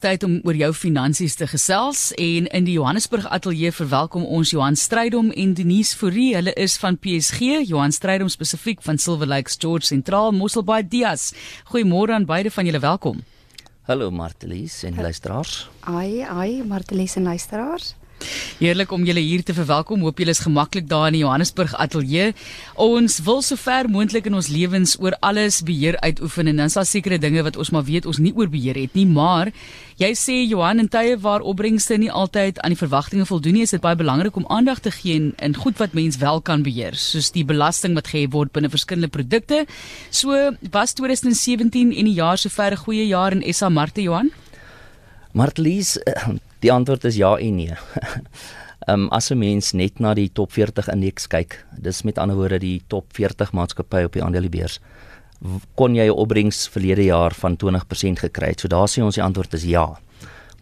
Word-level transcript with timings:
Tyd 0.00 0.22
om 0.24 0.38
oor 0.48 0.56
jou 0.56 0.70
finansies 0.72 1.34
te 1.36 1.44
gesels 1.44 2.06
en 2.16 2.46
in 2.56 2.64
die 2.64 2.78
Johannesburg 2.78 3.26
ateljee 3.28 3.68
verwelkom 3.76 4.22
ons 4.24 4.48
Johan 4.54 4.78
Strydom 4.80 5.28
en 5.36 5.52
Denise 5.58 5.92
Fourie. 5.92 6.30
Hulle 6.38 6.54
is 6.56 6.78
van 6.80 6.96
PSG, 6.96 7.66
Johan 7.68 7.92
Strydom 7.92 8.30
spesifiek 8.32 8.80
van 8.80 8.96
Silver 8.96 9.28
Lakes 9.28 9.60
George 9.60 9.84
Sentraal 9.90 10.32
Mosselbaai 10.32 10.86
Dias. 10.88 11.34
Goeiemôre 11.68 12.16
aan 12.16 12.24
beide 12.24 12.48
van 12.48 12.64
julle, 12.64 12.80
welkom. 12.80 13.20
Hallo 13.90 14.08
Martelies 14.10 14.80
en 14.88 14.96
luisteraars. 14.96 15.66
Ai, 15.84 16.24
ai, 16.24 16.62
Martelies 16.64 17.20
en 17.20 17.28
luisteraars. 17.28 17.92
Heerlik 18.60 18.92
om 18.92 19.04
julle 19.04 19.20
hier 19.20 19.42
te 19.42 19.54
verwelkom. 19.56 20.02
Hoop 20.04 20.18
julle 20.20 20.34
is 20.34 20.42
gemaklik 20.44 20.88
daar 20.88 21.08
in 21.08 21.18
die 21.18 21.22
Johannesburg 21.22 21.74
ateljee. 21.74 22.34
Ons 22.74 23.20
wil 23.24 23.42
sover 23.42 23.88
moontlik 23.88 24.26
in 24.28 24.34
ons 24.34 24.50
lewens 24.52 24.96
oor 25.00 25.16
alles 25.20 25.62
beheer 25.66 25.98
uitoefen 26.00 26.50
en 26.52 26.56
dan 26.62 26.72
daar 26.74 26.86
sekere 26.86 27.18
dinge 27.18 27.42
wat 27.42 27.56
ons 27.56 27.70
maar 27.70 27.84
weet 27.84 28.06
ons 28.06 28.18
nie 28.18 28.32
oor 28.36 28.50
beheer 28.50 28.76
het 28.78 28.94
nie, 28.94 29.06
maar 29.06 29.50
jy 30.00 30.10
sê 30.16 30.36
Johan 30.48 30.82
in 30.82 30.88
tye 30.92 31.16
waar 31.20 31.44
opbrengste 31.46 31.98
nie 32.00 32.10
altyd 32.10 32.60
aan 32.60 32.74
die 32.74 32.80
verwagtinge 32.80 33.26
voldoen 33.28 33.58
nie, 33.58 33.64
is 33.68 33.74
dit 33.74 33.82
baie 33.84 33.98
belangrik 33.98 34.36
om 34.36 34.46
aandag 34.48 34.80
te 34.84 34.92
gee 34.94 35.32
in 35.32 35.56
goed 35.56 35.80
wat 35.80 35.96
mens 35.96 36.20
wel 36.20 36.40
kan 36.40 36.64
beheer, 36.66 36.96
soos 36.96 37.32
die 37.34 37.44
belasting 37.44 37.96
wat 37.98 38.12
gehef 38.12 38.32
word 38.36 38.52
binne 38.52 38.70
verskillende 38.72 39.10
produkte. 39.12 39.64
So 40.10 40.52
was 40.72 40.94
2017 40.94 41.92
en 41.96 42.08
die 42.08 42.18
jaar 42.20 42.38
sover 42.38 42.72
'n 42.72 42.84
goeie 42.84 43.06
jaar 43.06 43.32
in 43.32 43.42
SA 43.52 43.68
Markte 43.68 44.02
Johan? 44.02 44.30
Martelies, 45.32 45.98
Die 46.60 46.72
antwoord 46.72 47.04
is 47.08 47.16
ja 47.16 47.36
en 47.36 47.56
nee. 47.56 47.72
Ehm 48.88 49.02
um, 49.02 49.08
as 49.12 49.30
'n 49.30 49.38
mens 49.38 49.72
net 49.72 49.98
na 49.98 50.14
die 50.14 50.30
top 50.32 50.52
40 50.52 50.88
indeks 50.88 51.26
kyk, 51.26 51.66
dis 51.76 52.02
met 52.02 52.18
ander 52.18 52.36
woorde 52.36 52.58
die 52.58 52.82
top 52.86 53.12
40 53.12 53.52
maatskappye 53.52 54.04
op 54.04 54.12
die 54.12 54.22
aandelebeurs, 54.24 54.80
kon 55.74 55.94
jy 55.94 56.06
'n 56.08 56.16
opbrengs 56.16 56.68
verlede 56.68 57.04
jaar 57.04 57.34
van 57.34 57.56
20% 57.56 58.18
gekry 58.18 58.48
het. 58.48 58.60
So 58.60 58.68
daar 58.68 58.88
sê 58.88 59.02
ons 59.02 59.14
die 59.14 59.22
antwoord 59.22 59.54
is 59.54 59.64
ja. 59.64 60.00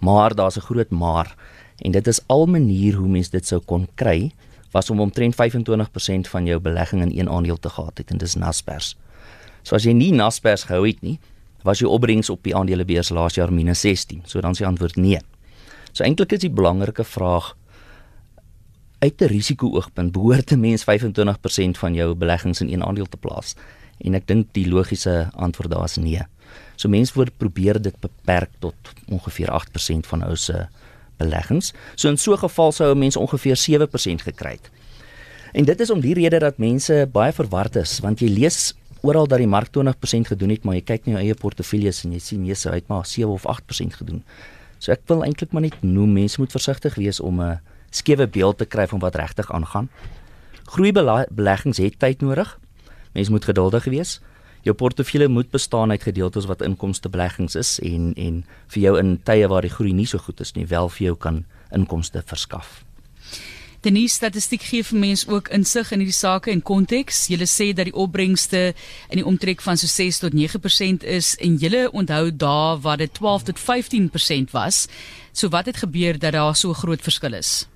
Maar 0.00 0.34
daar's 0.34 0.56
'n 0.56 0.66
groot 0.66 0.90
maar 0.90 1.36
en 1.78 1.92
dit 1.92 2.06
is 2.06 2.20
al 2.26 2.46
manier 2.46 2.94
hoe 2.94 3.08
mens 3.08 3.30
dit 3.30 3.46
sou 3.46 3.60
kon 3.60 3.88
kry 3.94 4.32
was 4.72 4.90
om 4.90 5.00
omtrent 5.00 5.34
25% 5.34 6.28
van 6.28 6.44
jou 6.44 6.60
belegging 6.60 7.02
in 7.02 7.18
een 7.18 7.28
aandeel 7.28 7.58
te 7.58 7.68
gehad 7.68 7.98
het 7.98 8.10
en 8.10 8.18
dis 8.18 8.34
Naspers. 8.34 8.96
So 9.62 9.74
as 9.74 9.84
jy 9.84 9.92
nie 9.92 10.12
Naspers 10.12 10.64
gehou 10.64 10.86
het 10.86 11.02
nie, 11.02 11.18
was 11.68 11.82
jou 11.82 11.90
opbrengs 11.92 12.30
op 12.32 12.42
die 12.46 12.56
aandelebeurs 12.56 13.12
laas 13.12 13.36
jaar 13.36 13.52
minus 13.52 13.84
16. 13.84 14.24
So 14.24 14.40
dan 14.40 14.56
is 14.56 14.62
die 14.62 14.68
antwoord 14.68 14.96
nee. 14.96 15.20
So 15.92 16.04
eintlik 16.06 16.32
is 16.36 16.46
die 16.46 16.52
belangrike 16.52 17.04
vraag 17.04 17.54
uit 18.98 19.20
'n 19.22 19.30
risiko-oogpunt 19.30 20.12
behoort 20.12 20.52
'n 20.52 20.60
mens 20.60 20.84
25% 20.84 21.78
van 21.78 21.94
jou 21.94 22.14
beleggings 22.14 22.60
in 22.60 22.72
een 22.72 22.84
aandeel 22.84 23.06
te 23.08 23.16
plaas. 23.16 23.54
En 23.98 24.14
ek 24.14 24.26
dink 24.26 24.46
die 24.52 24.68
logiese 24.68 25.30
antwoord 25.34 25.70
daar 25.70 25.84
is 25.84 25.96
nee. 25.96 26.22
So 26.76 26.88
mense 26.88 27.14
word 27.14 27.36
probeer 27.36 27.82
dit 27.82 28.00
beperk 28.00 28.50
tot 28.58 28.74
ongeveer 29.08 29.50
8% 29.50 30.06
van 30.06 30.22
ou 30.22 30.36
se 30.36 30.66
beleggings. 31.16 31.72
So 31.94 32.08
in 32.08 32.16
so 32.16 32.32
'n 32.32 32.38
geval 32.38 32.72
sou 32.72 32.94
'n 32.94 32.98
mens 32.98 33.16
ongeveer 33.16 33.56
7% 33.56 34.22
gekry 34.22 34.50
het. 34.50 34.70
En 35.52 35.64
dit 35.64 35.80
is 35.80 35.90
om 35.90 36.00
die 36.00 36.14
rede 36.14 36.38
dat 36.38 36.58
mense 36.58 37.08
baie 37.12 37.32
verward 37.32 37.76
is 37.76 38.00
want 38.00 38.20
jy 38.20 38.28
lees 38.28 38.74
oral 39.02 39.26
dat 39.26 39.38
die 39.38 39.48
mark 39.48 39.70
20% 39.74 40.30
gedoen 40.32 40.50
het, 40.50 40.64
maar 40.64 40.74
jy 40.74 40.84
kyk 40.86 41.06
na 41.06 41.12
jou 41.16 41.22
eie 41.22 41.34
portefeuilles 41.34 42.04
en 42.04 42.12
jy 42.12 42.20
sien 42.22 42.42
nee, 42.42 42.54
hy 42.54 42.78
het 42.78 42.88
maar 42.88 43.06
7 43.06 43.30
of 43.30 43.46
8% 43.46 43.98
gedoen. 44.00 44.22
So 44.78 44.92
ek 44.94 45.02
wil 45.10 45.24
eintlik 45.26 45.52
maar 45.52 45.66
net 45.66 45.76
noem 45.82 46.12
mense 46.14 46.40
moet 46.40 46.54
versigtig 46.54 46.94
wees 46.94 47.20
om 47.20 47.40
'n 47.40 47.60
skewe 47.90 48.26
beeld 48.26 48.58
te 48.58 48.66
kry 48.66 48.86
van 48.86 49.00
wat 49.00 49.14
regtig 49.14 49.50
aangaan. 49.52 49.88
Groei 50.68 50.92
beleggings 50.92 51.78
het 51.78 51.98
tyd 51.98 52.20
nodig. 52.20 52.58
Mense 53.14 53.30
moet 53.30 53.44
geduldig 53.44 53.84
wees. 53.84 54.20
Jou 54.62 54.74
portefeulje 54.74 55.28
moet 55.28 55.50
bestaan 55.50 55.90
uit 55.90 56.02
gedeeltes 56.02 56.44
wat 56.46 56.62
inkomste 56.62 57.08
beleggings 57.08 57.54
is 57.54 57.78
en 57.80 58.12
en 58.16 58.44
vir 58.68 58.82
jou 58.82 58.98
in 58.98 59.18
tye 59.22 59.48
waar 59.48 59.62
die 59.62 59.70
groei 59.70 59.92
nie 59.92 60.06
so 60.06 60.18
goed 60.18 60.40
is 60.40 60.52
nie, 60.54 60.66
wel 60.66 60.88
vir 60.88 61.04
jou 61.04 61.16
kan 61.16 61.44
inkomste 61.70 62.22
verskaf. 62.26 62.87
Die 63.86 63.92
nuwe 63.94 64.10
statistiek 64.10 64.64
gee 64.66 64.82
vir 64.82 64.98
mense 64.98 65.28
ook 65.30 65.52
insig 65.54 65.92
in 65.94 66.00
hierdie 66.02 66.16
sake 66.16 66.50
en 66.50 66.62
konteks. 66.66 67.28
Julle 67.30 67.46
sê 67.46 67.68
dat 67.70 67.86
die 67.86 67.94
opbrengste 67.94 68.72
in 69.06 69.20
die 69.20 69.26
omtrek 69.26 69.62
van 69.62 69.78
so 69.78 69.86
6 69.86 70.18
tot 70.24 70.34
9% 70.34 71.06
is 71.06 71.36
en 71.38 71.54
julle 71.62 71.84
onthou 71.92 72.32
daar 72.34 72.80
waar 72.82 72.98
dit 72.98 73.14
12 73.14 73.46
tot 73.52 73.62
15% 73.62 74.50
was. 74.50 74.88
So 75.32 75.48
wat 75.54 75.70
het 75.70 75.78
gebeur 75.84 76.18
dat 76.18 76.34
daar 76.34 76.56
so 76.56 76.70
'n 76.70 76.80
groot 76.82 77.02
verskil 77.02 77.34
is? 77.34 77.68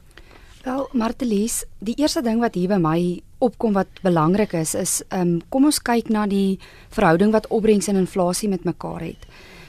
Wel, 0.64 0.88
Martelies, 0.92 1.64
die 1.78 1.94
eerste 1.94 2.22
ding 2.22 2.40
wat 2.40 2.54
hier 2.54 2.68
by 2.68 2.78
my 2.78 3.22
opkom 3.38 3.72
wat 3.72 3.88
belangrik 4.02 4.52
is 4.52 4.74
is 4.74 5.02
ehm 5.08 5.20
um, 5.20 5.40
kom 5.48 5.64
ons 5.64 5.82
kyk 5.82 6.08
na 6.08 6.26
die 6.26 6.58
verhouding 6.90 7.32
wat 7.32 7.46
opbrengs 7.46 7.88
en 7.88 7.96
inflasie 7.96 8.48
met 8.48 8.64
mekaar 8.64 9.00
het. 9.00 9.26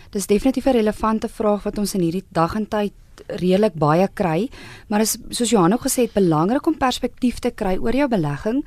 Dis 0.09 0.27
definitief 0.27 0.65
'n 0.65 0.77
relevante 0.77 1.29
vraag 1.29 1.63
wat 1.63 1.77
ons 1.77 1.93
in 1.93 2.01
hierdie 2.01 2.25
dag 2.29 2.55
en 2.55 2.67
tyd 2.67 2.93
redelik 3.27 3.73
baie 3.73 4.07
kry, 4.13 4.49
maar 4.87 5.01
is 5.01 5.17
soos 5.29 5.49
Johan 5.49 5.73
ook 5.73 5.85
gesê 5.87 6.01
het 6.07 6.13
belangrik 6.13 6.65
om 6.67 6.77
perspektief 6.77 7.39
te 7.39 7.51
kry 7.51 7.77
oor 7.77 7.93
jou 7.93 8.07
belegging 8.07 8.63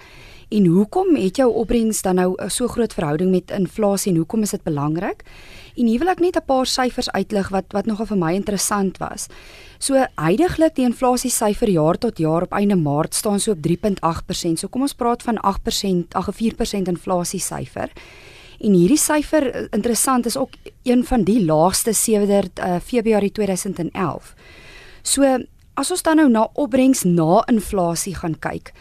en 0.48 0.66
hoekom 0.66 1.16
het 1.18 1.36
jou 1.36 1.48
opbrengs 1.52 2.02
dan 2.02 2.14
nou 2.14 2.34
'n 2.38 2.50
so 2.50 2.68
groot 2.68 2.94
verhouding 2.94 3.30
met 3.30 3.50
inflasie 3.50 4.12
en 4.12 4.18
hoekom 4.18 4.42
is 4.42 4.50
dit 4.50 4.62
belangrik? 4.62 5.24
En 5.76 5.86
hier 5.86 5.98
wil 5.98 6.08
ek 6.08 6.20
net 6.20 6.36
'n 6.36 6.44
paar 6.46 6.66
syfers 6.66 7.10
uitlig 7.10 7.48
wat 7.48 7.64
wat 7.72 7.86
nogal 7.86 8.06
vir 8.06 8.16
my 8.16 8.34
interessant 8.34 8.98
was. 8.98 9.26
So 9.78 9.94
heidaglik 10.14 10.74
die 10.74 10.84
inflasie 10.84 11.30
syfer 11.30 11.68
jaar 11.68 11.98
tot 11.98 12.18
jaar 12.18 12.42
op 12.42 12.52
einde 12.52 12.76
Maart 12.76 13.14
staan 13.14 13.40
so 13.40 13.50
op 13.50 13.62
3.8%. 13.62 14.58
So 14.58 14.68
kom 14.68 14.82
ons 14.82 14.94
praat 14.94 15.22
van 15.22 15.38
8%, 15.38 16.14
ag 16.14 16.28
'n 16.28 16.32
4% 16.32 16.88
inflasie 16.88 17.40
syfer. 17.40 17.90
En 18.60 18.72
hierdie 18.72 19.00
syfer 19.00 19.50
eh, 19.50 19.64
interessant 19.76 20.26
is 20.26 20.36
ook 20.36 20.54
een 20.84 21.04
van 21.04 21.24
die 21.24 21.44
laagste 21.44 21.92
sedert 21.92 22.58
uh, 22.58 22.76
Februarie 22.80 23.32
2011. 23.32 24.34
So 25.02 25.38
as 25.76 25.90
ons 25.90 26.02
dan 26.02 26.16
nou 26.16 26.28
na 26.32 26.46
opbrengs 26.54 27.04
na 27.04 27.42
inflasie 27.52 28.14
gaan 28.16 28.38
kyk, 28.40 28.72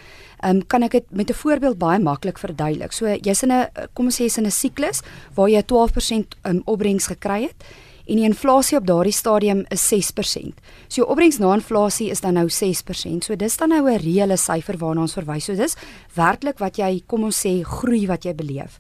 um, 0.48 0.62
kan 0.68 0.84
ek 0.84 0.92
dit 0.92 1.12
met 1.12 1.30
'n 1.30 1.34
voorbeeld 1.34 1.78
baie 1.78 2.00
maklik 2.00 2.40
verduidelik. 2.40 2.94
So 2.94 3.08
jy's 3.08 3.44
in 3.44 3.52
'n 3.52 3.68
kom 3.94 4.06
ons 4.06 4.16
sê 4.16 4.24
jy's 4.24 4.38
in 4.38 4.46
'n 4.46 4.52
siklus 4.52 5.02
waar 5.36 5.50
jy 5.50 5.62
12% 5.62 6.36
um, 6.44 6.62
opbrengs 6.66 7.08
gekry 7.08 7.42
het 7.42 7.64
en 8.08 8.16
die 8.16 8.26
inflasie 8.26 8.78
op 8.78 8.86
daardie 8.86 9.12
stadium 9.12 9.66
is 9.70 9.82
6%. 9.82 10.54
So 10.88 11.02
jou 11.02 11.10
opbrengs 11.10 11.38
na 11.40 11.54
inflasie 11.54 12.10
is 12.10 12.22
dan 12.22 12.34
nou 12.34 12.48
6%. 12.50 13.24
So 13.24 13.36
dis 13.36 13.58
dan 13.58 13.70
nou 13.70 13.90
'n 13.90 13.98
reële 13.98 14.38
syfer 14.38 14.78
waarna 14.78 15.02
ons 15.02 15.14
verwys. 15.14 15.44
So 15.46 15.56
dis 15.56 15.76
werklik 16.14 16.60
wat 16.60 16.78
jy 16.78 17.04
kom 17.08 17.24
ons 17.24 17.46
sê 17.46 17.64
groei 17.64 18.08
wat 18.08 18.24
jy 18.24 18.34
beleef 18.34 18.80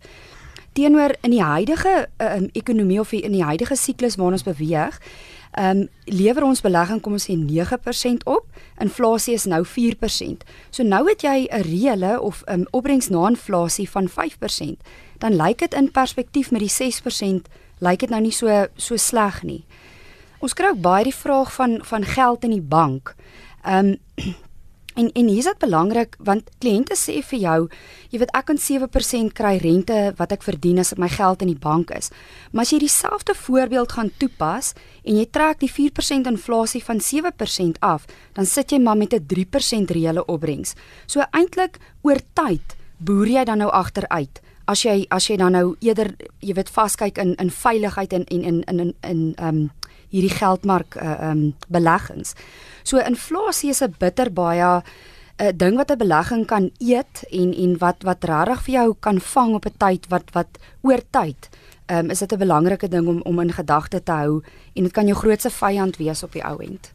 teenoor 0.75 1.15
in 1.23 1.31
die 1.31 1.43
huidige 1.43 2.07
um, 2.19 2.49
ekonomie 2.53 2.99
of 2.99 3.13
in 3.15 3.31
die 3.31 3.43
huidige 3.43 3.77
siklus 3.79 4.17
waarin 4.19 4.37
ons 4.39 4.47
beweeg, 4.47 4.99
ehm 5.55 5.85
um, 5.85 5.89
lewer 6.05 6.43
ons 6.43 6.61
belegging 6.61 6.99
kom 7.01 7.15
ons 7.15 7.29
sê 7.29 7.35
9% 7.39 8.25
op, 8.27 8.43
inflasie 8.83 9.33
is 9.33 9.45
nou 9.47 9.61
4%. 9.63 10.43
So 10.69 10.83
nou 10.83 11.05
het 11.07 11.23
jy 11.23 11.47
'n 11.47 11.63
reële 11.63 12.19
of 12.21 12.43
'n 12.45 12.51
um, 12.59 12.65
opbrengs 12.71 13.09
na 13.09 13.27
inflasie 13.27 13.89
van 13.89 14.09
5%. 14.09 14.83
Dan 15.17 15.35
lyk 15.35 15.57
dit 15.57 15.73
in 15.73 15.91
perspektief 15.91 16.51
met 16.51 16.59
die 16.59 16.69
6% 16.69 17.47
lyk 17.79 17.99
dit 17.99 18.09
nou 18.09 18.21
nie 18.21 18.31
so 18.31 18.67
so 18.75 18.97
sleg 18.97 19.43
nie. 19.43 19.63
Ons 20.39 20.53
kry 20.53 20.67
ook 20.67 20.81
baie 20.81 21.03
die 21.03 21.15
vraag 21.15 21.53
van 21.53 21.79
van 21.83 22.03
geld 22.03 22.43
in 22.43 22.51
die 22.51 22.61
bank. 22.61 23.15
Ehm 23.63 23.85
um, 23.85 24.35
En 24.95 25.09
en 25.11 25.27
hier 25.27 25.37
is 25.37 25.47
dit 25.49 25.59
belangrik 25.59 26.15
want 26.23 26.49
kliënte 26.63 26.95
sê 26.95 27.19
vir 27.29 27.39
jou, 27.39 27.57
jy 28.11 28.19
weet 28.21 28.31
ek 28.37 28.45
kan 28.47 28.59
7% 28.61 29.33
kry 29.35 29.57
rente 29.59 29.97
wat 30.19 30.31
ek 30.31 30.45
verdien 30.47 30.79
as 30.79 30.93
my 30.95 31.09
geld 31.11 31.43
in 31.43 31.51
die 31.51 31.59
bank 31.59 31.91
is. 31.91 32.11
Maar 32.51 32.63
as 32.63 32.71
jy 32.71 32.79
dieselfde 32.79 33.35
voorbeeld 33.35 33.91
gaan 33.91 34.11
toepas 34.21 34.71
en 35.03 35.19
jy 35.19 35.25
trek 35.27 35.59
die 35.59 35.71
4% 35.71 36.31
inflasie 36.31 36.83
van 36.83 37.03
7% 37.03 37.81
af, 37.83 38.07
dan 38.39 38.47
sit 38.47 38.71
jy 38.71 38.79
maar 38.79 38.97
met 38.97 39.13
'n 39.13 39.25
3% 39.27 39.91
reële 39.91 40.25
opbrengs. 40.25 40.75
So 41.07 41.23
eintlik 41.31 41.77
oor 42.01 42.19
tyd 42.33 42.77
boer 42.97 43.27
jy 43.27 43.43
dan 43.43 43.57
nou 43.57 43.71
agteruit. 43.71 44.41
As 44.67 44.81
jy 44.81 45.05
as 45.09 45.27
jy 45.27 45.37
dan 45.37 45.51
nou 45.51 45.75
eerder 45.79 46.15
jy 46.39 46.53
weet 46.53 46.69
vaskyk 46.69 47.17
in 47.17 47.35
in 47.35 47.49
veiligheid 47.49 48.13
en 48.13 48.23
en 48.23 48.43
in 48.43 48.63
in 48.63 48.93
in 49.01 49.33
ehm 49.37 49.47
um, 49.47 49.71
hierdie 50.15 50.37
geldmark 50.37 50.95
uh 50.95 51.29
um 51.29 51.43
beleggings. 51.67 52.33
So 52.83 52.97
inflasie 52.97 53.69
is 53.69 53.81
'n 53.81 53.95
bitter 53.99 54.31
baie 54.31 54.63
'n 54.63 54.83
uh, 55.41 55.51
ding 55.55 55.75
wat 55.77 55.91
'n 55.91 55.97
belegging 55.97 56.45
kan 56.45 56.71
eet 56.79 57.23
en 57.31 57.53
en 57.53 57.77
wat 57.77 58.03
wat 58.03 58.23
regtig 58.23 58.63
vir 58.65 58.73
jou 58.73 58.95
kan 58.99 59.19
vang 59.19 59.53
op 59.55 59.65
'n 59.65 59.77
tyd 59.77 60.07
wat 60.09 60.31
wat 60.33 60.51
oor 60.81 61.01
tyd. 61.11 61.49
Um 61.87 62.09
is 62.09 62.19
dit 62.19 62.31
'n 62.31 62.39
belangrike 62.39 62.87
ding 62.87 63.07
om 63.07 63.21
om 63.21 63.39
in 63.39 63.53
gedagte 63.53 64.03
te 64.03 64.11
hou 64.11 64.41
en 64.73 64.83
dit 64.83 64.93
kan 64.93 65.07
jou 65.07 65.17
grootste 65.17 65.49
vyand 65.49 65.97
wees 65.97 66.23
op 66.23 66.31
die 66.31 66.43
ou 66.43 66.57
end 66.61 66.93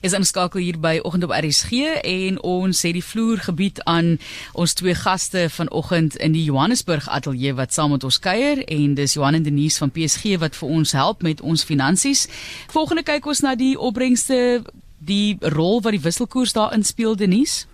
is 0.00 0.12
inskakel 0.12 0.60
hier 0.60 0.78
by 0.80 0.98
Oggend 1.02 1.24
op 1.24 1.32
RSG 1.32 2.00
en 2.04 2.40
ons 2.42 2.82
het 2.84 2.92
die 2.96 3.04
vloer 3.04 3.40
gebied 3.46 3.80
aan 3.88 4.16
ons 4.52 4.74
twee 4.76 4.94
gaste 4.94 5.46
vanoggend 5.50 6.16
in 6.16 6.34
die 6.36 6.44
Johannesburg 6.44 7.08
ateljee 7.08 7.54
wat 7.56 7.72
saam 7.72 7.94
met 7.94 8.04
ons 8.04 8.18
kuier 8.18 8.62
en 8.64 8.94
dis 8.98 9.16
Johan 9.16 9.38
en 9.38 9.46
Denise 9.46 9.80
van 9.80 9.92
PSG 9.94 10.36
wat 10.42 10.56
vir 10.56 10.68
ons 10.68 10.92
help 10.92 11.22
met 11.22 11.40
ons 11.40 11.64
finansies. 11.64 12.26
Volgende 12.72 13.06
kyk 13.06 13.26
ons 13.26 13.40
na 13.40 13.54
die 13.56 13.74
opbrengste 13.78 14.62
die 14.98 15.36
rol 15.40 15.80
wat 15.80 15.96
die 15.96 16.04
wisselkoers 16.04 16.52
daarin 16.56 16.84
speel 16.84 17.16
Denise. 17.16 17.66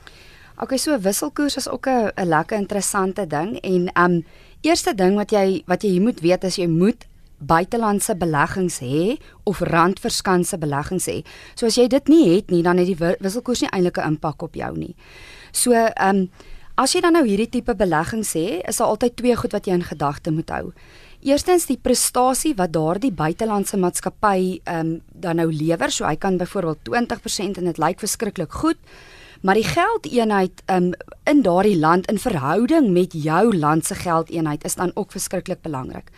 Okay, 0.62 0.78
so 0.78 0.98
wisselkoers 1.00 1.56
is 1.56 1.68
ook 1.68 1.86
'n 1.88 2.28
lekker 2.28 2.58
interessante 2.58 3.26
ding 3.26 3.58
en 3.60 3.90
um 3.98 4.24
eerste 4.60 4.94
ding 4.94 5.16
wat 5.16 5.30
jy 5.30 5.62
wat 5.66 5.82
jy 5.82 5.98
moet 6.00 6.20
weet 6.20 6.44
is 6.44 6.56
jy 6.56 6.66
moet 6.66 7.06
buitelandse 7.46 8.14
beleggings 8.18 8.78
hê 8.82 9.18
of 9.48 9.60
randverskanse 9.60 10.58
beleggings 10.58 11.08
hê. 11.10 11.20
So 11.54 11.66
as 11.66 11.78
jy 11.78 11.88
dit 11.88 12.08
nie 12.08 12.24
het 12.34 12.50
nie, 12.50 12.62
dan 12.62 12.78
het 12.78 12.90
die 12.90 12.98
wisselkoers 12.98 13.64
nie 13.64 13.70
eintlik 13.72 13.98
'n 13.98 14.14
impak 14.14 14.42
op 14.42 14.54
jou 14.54 14.72
nie. 14.78 14.94
So 15.52 15.72
ehm 15.72 16.16
um, 16.16 16.30
as 16.76 16.94
jy 16.94 17.00
dan 17.00 17.12
nou 17.12 17.26
hierdie 17.26 17.50
tipe 17.50 17.74
beleggings 17.74 18.32
hê, 18.34 18.60
is 18.68 18.76
daar 18.76 18.88
altyd 18.88 19.16
twee 19.16 19.36
goed 19.36 19.52
wat 19.52 19.66
jy 19.66 19.72
in 19.72 19.84
gedagte 19.84 20.30
moet 20.30 20.50
hou. 20.50 20.72
Eerstens 21.20 21.66
die 21.66 21.76
prestasie 21.76 22.54
wat 22.54 22.72
daardie 22.72 23.12
buitelandse 23.12 23.76
maatskappy 23.76 24.60
ehm 24.64 24.80
um, 24.80 25.00
dan 25.12 25.36
nou 25.36 25.52
lewer, 25.52 25.90
so 25.90 26.04
hy 26.04 26.16
kan 26.16 26.36
byvoorbeeld 26.36 26.78
20% 26.88 27.58
en 27.58 27.64
dit 27.64 27.78
lyk 27.78 27.98
verskriklik 28.00 28.52
goed 28.52 28.78
maar 29.42 29.58
die 29.58 29.66
geldeenheid 29.66 30.62
um, 30.70 30.92
in 31.24 31.42
daardie 31.42 31.78
land 31.78 32.06
in 32.06 32.18
verhouding 32.18 32.90
met 32.90 33.12
jou 33.12 33.56
land 33.56 33.86
se 33.86 33.94
geldeenheid 33.94 34.64
is 34.64 34.74
dan 34.74 34.90
ook 34.94 35.10
verskriklik 35.10 35.60
belangrik. 35.62 36.10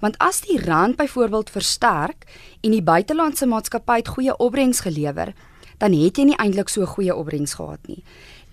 Want 0.00 0.18
as 0.18 0.40
die 0.40 0.58
rand 0.62 0.96
byvoorbeeld 0.96 1.50
versterk 1.50 2.26
en 2.60 2.70
die 2.70 2.82
buitelandse 2.82 3.46
maatskappy 3.46 3.96
het 4.02 4.08
goeie 4.08 4.36
opbrengs 4.36 4.80
gelewer, 4.80 5.34
dan 5.78 5.94
het 5.94 6.18
jy 6.18 6.24
nie 6.24 6.38
eintlik 6.38 6.68
so 6.68 6.86
goeie 6.86 7.14
opbrengs 7.14 7.54
gehad 7.58 7.86
nie. 7.86 8.02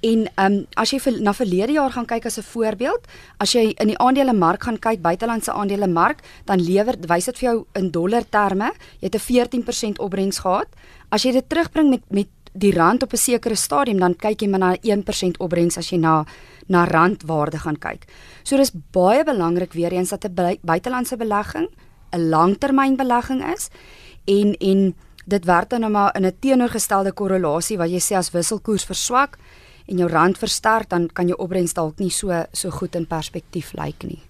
En 0.06 0.26
ehm 0.36 0.54
um, 0.54 0.66
as 0.78 0.92
jy 0.94 1.00
vir, 1.02 1.16
na 1.24 1.34
verlede 1.34 1.74
jaar 1.74 1.92
gaan 1.92 2.06
kyk 2.06 2.26
as 2.26 2.38
'n 2.38 2.46
voorbeeld, 2.46 3.08
as 3.40 3.54
jy 3.54 3.74
in 3.80 3.88
die 3.88 3.98
aandelemark 3.98 4.64
gaan 4.64 4.80
kyk, 4.80 5.02
buitelandse 5.02 5.52
aandelemark, 5.52 6.22
dan 6.46 6.62
lewer 6.62 6.96
wys 7.08 7.26
dit 7.26 7.38
vir 7.38 7.50
jou 7.50 7.66
in 7.74 7.92
dollar 7.92 8.30
terme, 8.30 8.72
jy 9.00 9.10
het 9.10 9.16
'n 9.16 9.20
14% 9.20 10.00
opbrengs 10.00 10.40
gehad. 10.40 10.68
As 11.10 11.24
jy 11.24 11.32
dit 11.32 11.50
terugbring 11.50 11.90
met 11.90 12.02
met 12.10 12.28
die 12.56 12.72
rand 12.72 13.04
op 13.04 13.14
'n 13.14 13.18
sekere 13.18 13.56
stadium 13.56 14.00
dan 14.00 14.16
kyk 14.16 14.42
jy 14.42 14.48
maar 14.50 14.60
na 14.60 14.76
1% 14.82 15.38
opbrengs 15.40 15.78
as 15.78 15.90
jy 15.90 15.98
na 15.98 16.26
na 16.68 16.84
randwaarde 16.86 17.58
gaan 17.58 17.78
kyk. 17.78 18.08
So 18.44 18.58
dis 18.58 18.72
baie 18.92 19.24
belangrik 19.24 19.74
weer 19.74 19.92
eens 19.92 20.10
dat 20.10 20.26
'n 20.26 20.58
buitelandse 20.62 21.18
belegging 21.18 21.70
'n 22.12 22.30
langtermynbelegging 22.30 23.54
is 23.54 23.70
en 24.26 24.58
en 24.58 24.96
dit 25.26 25.46
werk 25.46 25.70
dan 25.70 25.80
nou 25.80 25.92
maar 25.92 26.16
in 26.16 26.26
'n 26.26 26.38
teenoorgestelde 26.40 27.12
korrelasie 27.12 27.78
wat 27.78 27.90
jy 27.90 28.00
sê 28.00 28.16
as 28.16 28.32
wisselkoers 28.32 28.86
verswak 28.86 29.38
en 29.86 29.98
jou 29.98 30.10
rand 30.10 30.38
versterk 30.38 30.90
dan 30.90 31.10
kan 31.14 31.28
jou 31.28 31.38
opbrengs 31.40 31.74
dalk 31.74 32.00
nie 32.00 32.10
so 32.10 32.46
so 32.52 32.70
goed 32.70 32.96
in 32.96 33.08
perspektief 33.08 33.74
lyk 33.74 34.04
nie. 34.04 34.22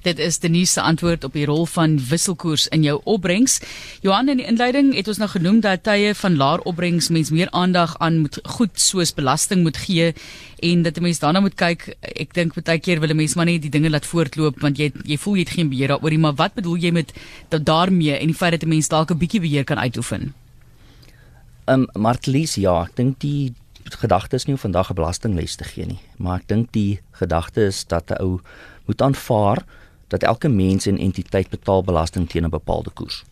Dit 0.00 0.18
is 0.18 0.38
die 0.40 0.48
nuutste 0.48 0.80
antwoord 0.80 1.24
op 1.24 1.34
die 1.36 1.44
rol 1.44 1.66
van 1.68 1.98
wisselkoers 2.08 2.66
in 2.72 2.82
jou 2.86 2.94
opbrengs. 3.04 3.58
Johan 4.00 4.30
in 4.32 4.38
die 4.40 4.46
inleiding 4.48 4.94
het 4.96 5.08
ons 5.12 5.18
nou 5.20 5.28
genoem 5.28 5.58
dat 5.60 5.82
tye 5.84 6.14
van 6.16 6.38
laer 6.40 6.62
opbrengs 6.64 7.10
mens 7.12 7.30
meer 7.30 7.50
aandag 7.52 7.98
aan 8.00 8.22
moet 8.22 8.38
goed 8.56 8.80
soos 8.80 9.12
belasting 9.12 9.60
moet 9.66 9.76
gee 9.76 10.14
en 10.64 10.82
dat 10.82 10.96
'n 10.96 11.02
mens 11.02 11.18
daarna 11.18 11.40
moet 11.40 11.54
kyk. 11.54 11.96
Ek 12.00 12.32
dink 12.34 12.54
baie 12.54 12.78
keer 12.78 13.00
wil 13.00 13.10
'n 13.10 13.16
mens 13.16 13.34
maar 13.34 13.44
net 13.44 13.62
die 13.62 13.70
dinge 13.70 13.90
laat 13.90 14.06
voortloop 14.06 14.60
want 14.60 14.78
jy 14.78 14.92
jy 15.04 15.18
voel 15.18 15.34
jy 15.34 15.40
het 15.40 15.50
geen 15.50 15.68
beheer 15.68 15.88
daaroor 15.88 16.10
nie, 16.10 16.18
maar 16.18 16.34
wat 16.34 16.54
bedoel 16.54 16.76
jy 16.76 16.90
met 16.90 17.12
dat 17.48 17.64
daarmee 17.64 18.16
en 18.16 18.26
die 18.26 18.34
feit 18.34 18.52
dat 18.52 18.62
'n 18.62 18.68
mens 18.68 18.88
dalk 18.88 19.10
'n 19.10 19.18
bietjie 19.18 19.40
beheer 19.40 19.64
kan 19.64 19.78
uitoefen? 19.78 20.34
Ehm 21.66 21.80
um, 21.80 22.02
Martlies, 22.02 22.54
ja, 22.54 22.82
ek 22.82 22.96
dink 22.96 23.20
die 23.20 23.52
gedagte 23.84 24.36
is 24.36 24.46
nie 24.46 24.54
om 24.54 24.60
vandag 24.60 24.90
'n 24.90 24.94
belastingles 24.94 25.56
te 25.56 25.64
gee 25.64 25.86
nie, 25.86 26.00
maar 26.16 26.38
ek 26.38 26.48
dink 26.48 26.72
die 26.72 27.00
gedagte 27.12 27.60
is 27.66 27.84
dat 27.84 28.10
'n 28.10 28.22
ou 28.22 28.40
moet 28.86 29.02
aanvaar 29.02 29.64
dat 30.10 30.22
elke 30.22 30.48
mens 30.48 30.86
en 30.86 30.98
entiteit 30.98 31.48
betaal 31.50 31.82
belasting 31.86 32.28
teen 32.28 32.44
'n 32.44 32.50
bepaalde 32.50 32.90
koers. 32.90 33.24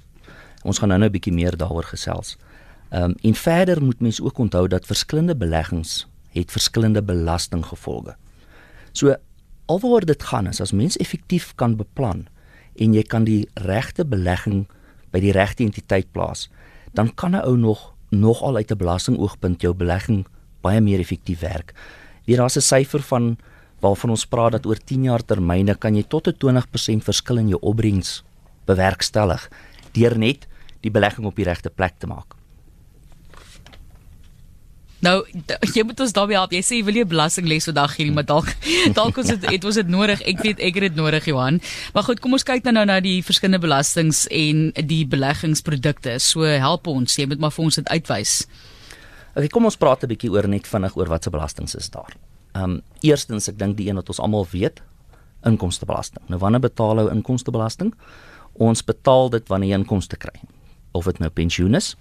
Ons 0.63 0.79
gaan 0.79 0.89
nou-nou 0.89 1.11
'n 1.11 1.13
bietjie 1.13 1.33
meer 1.33 1.57
daaroor 1.57 1.85
gesels. 1.85 2.37
Ehm 2.89 3.03
um, 3.03 3.15
en 3.21 3.35
verder 3.35 3.83
moet 3.83 4.01
mens 4.01 4.21
ook 4.21 4.39
onthou 4.39 4.69
dat 4.69 4.87
verskillende 4.87 5.37
beleggings 5.37 6.07
het 6.33 6.51
verskillende 6.51 7.03
belastinggevolge. 7.03 8.17
So 8.93 9.17
alwaar 9.67 10.05
dit 10.05 10.23
gaan 10.23 10.47
is 10.47 10.61
as 10.61 10.73
mens 10.73 10.97
effektief 10.97 11.55
kan 11.55 11.77
beplan 11.77 12.27
en 12.75 12.95
jy 12.95 13.03
kan 13.03 13.25
die 13.25 13.49
regte 13.55 14.05
belegging 14.05 14.67
by 15.11 15.21
die 15.21 15.33
regte 15.33 15.65
entiteit 15.65 16.13
plaas, 16.13 16.51
dan 16.93 17.15
kan 17.15 17.31
'n 17.31 17.45
ou 17.45 17.57
nog 17.57 17.95
nogal 18.09 18.57
uit 18.57 18.71
'n 18.71 18.77
belastingoogpunt 18.77 19.61
jou 19.61 19.75
belegging 19.75 20.27
baie 20.61 20.81
meer 20.81 20.99
effektief 20.99 21.41
werk. 21.41 21.75
Weer 22.25 22.37
daar's 22.37 22.57
'n 22.57 22.61
syfer 22.61 23.03
van 23.03 23.39
waarvan 23.81 24.11
ons 24.11 24.27
praat 24.27 24.53
dat 24.53 24.67
oor 24.67 24.79
10 24.79 25.05
jaar 25.11 25.25
termyne 25.25 25.75
kan 25.75 25.95
jy 25.95 26.03
tot 26.03 26.29
'n 26.29 26.37
20% 26.39 27.05
verskil 27.05 27.39
in 27.39 27.49
jou 27.49 27.61
opbrengs 27.61 28.23
bewerkstellig 28.67 29.49
deur 29.93 30.19
net 30.19 30.47
die 30.81 30.91
belegging 30.91 31.27
op 31.27 31.37
die 31.37 31.45
regte 31.45 31.71
plek 31.71 31.95
te 31.99 32.07
maak. 32.07 32.39
Nou, 34.99 35.23
jy 35.77 35.85
moet 35.87 36.01
ons 36.03 36.13
daarby 36.13 36.35
help. 36.35 36.53
Jy 36.53 36.63
sê 36.67 36.79
jy 36.81 36.85
wil 36.85 36.97
nie 36.97 37.05
'n 37.05 37.09
belastingles 37.09 37.69
vandag 37.71 37.95
gee 37.95 38.07
nie, 38.07 38.15
maar 38.15 38.27
dalk 38.27 38.51
dalk 38.99 39.19
ons 39.19 39.31
het, 39.31 39.47
het 39.47 39.65
ons 39.65 39.75
dit 39.75 39.89
nodig. 39.89 40.21
Ek 40.27 40.43
weet 40.43 40.59
ek 40.59 40.75
het 40.75 40.91
dit 40.91 40.97
nodig, 40.97 41.25
Johan. 41.25 41.61
Maar 41.95 42.03
goed, 42.03 42.21
kom 42.21 42.33
ons 42.33 42.43
kyk 42.43 42.65
nou 42.65 42.85
na 42.85 43.01
die 43.01 43.23
verskillende 43.23 43.63
belastings 43.63 44.27
en 44.27 44.73
die 44.75 45.07
beleggingsprodukte. 45.07 46.19
So 46.19 46.43
help 46.43 46.87
ons. 46.87 47.15
Jy 47.17 47.27
moet 47.27 47.39
maar 47.39 47.55
vir 47.55 47.65
ons 47.65 47.75
dit 47.75 47.89
uitwys. 47.89 48.49
Okay, 49.37 49.49
kom 49.49 49.65
ons 49.65 49.77
praat 49.77 50.03
'n 50.03 50.09
bietjie 50.09 50.31
oor 50.31 50.49
net 50.49 50.67
vinnig 50.67 50.97
oor 50.97 51.07
wat 51.07 51.23
se 51.23 51.31
belastings 51.31 51.75
is 51.75 51.91
daar. 51.91 52.19
Ehm 52.53 52.79
um, 52.79 52.83
eerstens 53.01 53.49
ek 53.49 53.59
dink 53.59 53.77
die 53.77 53.89
een 53.89 53.95
wat 53.95 54.09
ons 54.09 54.21
almal 54.21 54.47
weet, 54.51 54.83
inkomstebelasting. 55.47 56.25
Nou 56.29 56.39
wanneer 56.39 56.61
betaal 56.61 56.99
ou 56.99 57.11
inkomstebelasting? 57.11 57.95
Ons 58.59 58.83
betaal 58.85 59.31
dit 59.31 59.49
wanneer 59.49 59.71
jy 59.71 59.79
inkomste 59.83 60.17
kry. 60.17 60.35
Of 60.93 61.05
dit 61.05 61.19
nou 61.19 61.31
pensioen 61.31 61.75
is. 61.79 61.95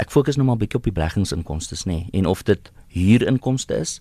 Ek 0.00 0.10
fokus 0.10 0.36
nou 0.36 0.46
maar 0.46 0.56
'n 0.56 0.64
bietjie 0.64 0.78
op 0.78 0.84
die 0.84 0.96
beleggingsinkomste 0.96 1.76
nê 1.86 1.92
nee, 1.92 2.08
en 2.12 2.26
of 2.26 2.42
dit 2.42 2.72
huurinkomste 2.88 3.74
is 3.74 4.00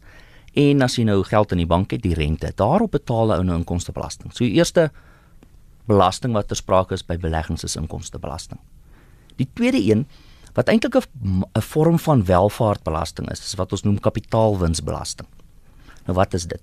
en 0.53 0.81
as 0.81 0.95
jy 0.95 1.03
nou 1.03 1.23
geld 1.23 1.51
in 1.51 1.57
die 1.57 1.67
bank 1.67 1.91
het, 1.91 2.01
die 2.01 2.13
rente. 2.13 2.51
Daarop 2.55 2.91
betaal 2.91 3.33
ou 3.33 3.43
nou 3.43 3.57
inkomstebelasting. 3.57 4.31
So 4.33 4.43
die 4.43 4.57
eerste 4.57 4.91
belasting 5.85 6.33
wat 6.33 6.47
ter 6.47 6.55
sprake 6.55 6.93
is 6.93 7.05
by 7.05 7.17
beleggings 7.17 7.63
is 7.63 7.75
inkomstebelasting. 7.75 8.59
Die 9.37 9.47
tweede 9.53 9.81
een 9.91 10.05
wat 10.53 10.67
eintlik 10.67 10.95
'n 10.95 11.61
vorm 11.61 11.99
van 11.99 12.25
welvaartbelasting 12.25 13.29
is, 13.29 13.39
is 13.39 13.55
wat 13.55 13.71
ons 13.71 13.83
noem 13.83 13.99
kapitaalwinsbelasting. 13.99 15.27
Nou 16.09 16.17
wat 16.17 16.33
is 16.33 16.47
dit? 16.49 16.61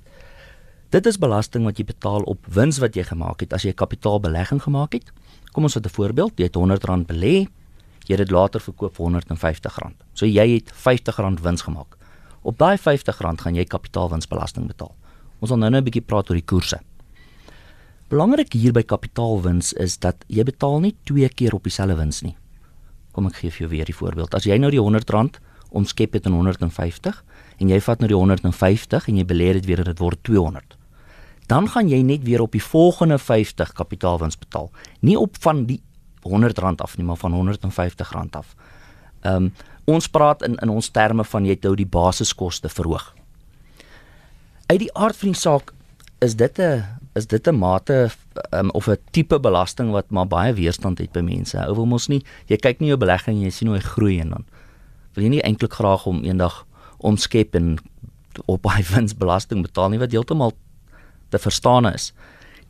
Dit 0.94 1.06
is 1.06 1.18
belasting 1.22 1.66
wat 1.66 1.78
jy 1.78 1.86
betaal 1.86 2.24
op 2.30 2.46
wins 2.50 2.80
wat 2.82 2.96
jy 2.98 3.04
gemaak 3.06 3.44
het 3.44 3.54
as 3.54 3.62
jy 3.62 3.70
'n 3.70 3.82
kapitaalbelegging 3.82 4.62
gemaak 4.62 4.92
het. 4.92 5.12
Kom 5.52 5.62
ons 5.64 5.74
vat 5.74 5.86
'n 5.86 5.96
voorbeeld, 5.98 6.32
jy 6.36 6.44
het 6.44 6.56
R100 6.56 7.06
belê, 7.06 7.46
jy 8.06 8.14
het 8.14 8.18
dit 8.18 8.30
later 8.30 8.60
verkoop 8.60 8.96
vir 8.96 9.06
R150. 9.06 9.94
So 10.14 10.26
jy 10.26 10.54
het 10.54 10.72
R50 10.72 11.42
wins 11.42 11.62
gemaak. 11.62 11.96
Op 12.42 12.58
daai 12.58 12.76
R50 12.76 13.16
gaan 13.16 13.54
jy 13.54 13.64
kapitaalwinsbelasting 13.64 14.66
betaal. 14.66 14.94
Ons 15.40 15.50
gaan 15.50 15.58
nou-nou 15.58 15.80
'n 15.80 15.84
bietjie 15.84 16.06
praat 16.06 16.30
oor 16.30 16.36
die 16.36 16.44
koerse. 16.44 16.80
Belangrik 18.08 18.52
hier 18.52 18.72
by 18.72 18.82
kapitaalwins 18.82 19.72
is 19.72 19.98
dat 19.98 20.24
jy 20.28 20.42
betaal 20.42 20.80
nie 20.80 20.94
twee 21.04 21.28
keer 21.28 21.54
op 21.54 21.62
dieselfde 21.62 21.96
wins 21.96 22.22
nie. 22.22 22.36
Kom 23.12 23.26
ek 23.26 23.34
gee 23.34 23.50
vir 23.50 23.58
jou 23.58 23.68
weer 23.68 23.84
die 23.84 23.94
voorbeeld. 23.94 24.34
As 24.34 24.44
jy 24.44 24.58
nou 24.58 24.70
die 24.70 24.80
R100 24.80 25.40
omskep 25.70 26.12
het 26.12 26.26
in 26.26 26.32
150 26.32 27.24
en 27.58 27.68
jy 27.68 27.80
vat 27.80 28.00
nou 28.00 28.08
die 28.08 28.16
150 28.16 29.08
en 29.08 29.16
jy 29.16 29.24
belê 29.24 29.52
dit 29.52 29.66
weer 29.66 29.78
en 29.78 29.90
dit 29.90 29.98
word 29.98 30.18
200. 30.22 30.76
Dan 31.46 31.68
gaan 31.68 31.88
jy 31.88 32.02
net 32.02 32.24
weer 32.26 32.42
op 32.42 32.52
die 32.52 32.62
volgende 32.62 33.18
50 33.18 33.72
kapitaalwins 33.72 34.38
betaal. 34.38 34.70
Nie 35.00 35.18
op 35.18 35.36
van 35.40 35.64
die 35.66 35.80
R100 36.26 36.82
af 36.82 36.96
nie, 36.96 37.06
maar 37.06 37.16
van 37.16 37.32
R150 37.32 38.30
af. 38.30 38.54
Ehm 39.22 39.34
um, 39.34 39.52
ons 39.86 40.08
praat 40.10 40.42
in 40.42 40.56
in 40.58 40.68
ons 40.68 40.88
terme 40.90 41.24
van 41.24 41.44
jy 41.46 41.54
het 41.54 41.62
nou 41.62 41.76
die 41.78 41.86
basiskoste 41.86 42.68
verhoog. 42.68 43.14
Uit 44.66 44.80
die 44.82 44.90
aard 44.98 45.16
van 45.16 45.30
die 45.30 45.38
saak 45.38 45.70
is 46.18 46.34
dit 46.34 46.58
'n 46.58 46.82
is 47.14 47.26
dit 47.26 47.46
'n 47.46 47.54
mate 47.54 48.10
um, 48.50 48.70
of 48.70 48.88
'n 48.88 48.98
tipe 49.10 49.38
belasting 49.40 49.90
wat 49.90 50.10
maar 50.10 50.26
baie 50.26 50.52
weerstand 50.52 50.98
het 50.98 51.12
by 51.12 51.20
mense. 51.20 51.58
Ou 51.66 51.74
wil 51.74 51.86
mos 51.86 52.08
nie 52.08 52.22
jy 52.46 52.56
kyk 52.56 52.80
nie 52.80 52.88
jou 52.88 52.98
belegging 52.98 53.36
en 53.36 53.42
jy 53.42 53.50
sien 53.50 53.68
hoe 53.68 53.76
hy 53.76 53.82
groei 53.82 54.20
en 54.20 54.28
dan 54.28 54.44
wil 55.16 55.24
jy 55.24 55.32
nie 55.36 55.44
eintlik 55.44 55.74
graag 55.78 56.06
om 56.06 56.22
eendag 56.24 56.62
omskep 56.98 57.56
en 57.56 57.76
op 58.44 58.62
baie 58.68 58.84
winsbelasting 58.84 59.64
betaal 59.64 59.92
nie 59.92 60.00
wat 60.02 60.12
heeltemal 60.12 60.54
te 61.32 61.40
verstaan 61.40 61.88
is. 61.90 62.12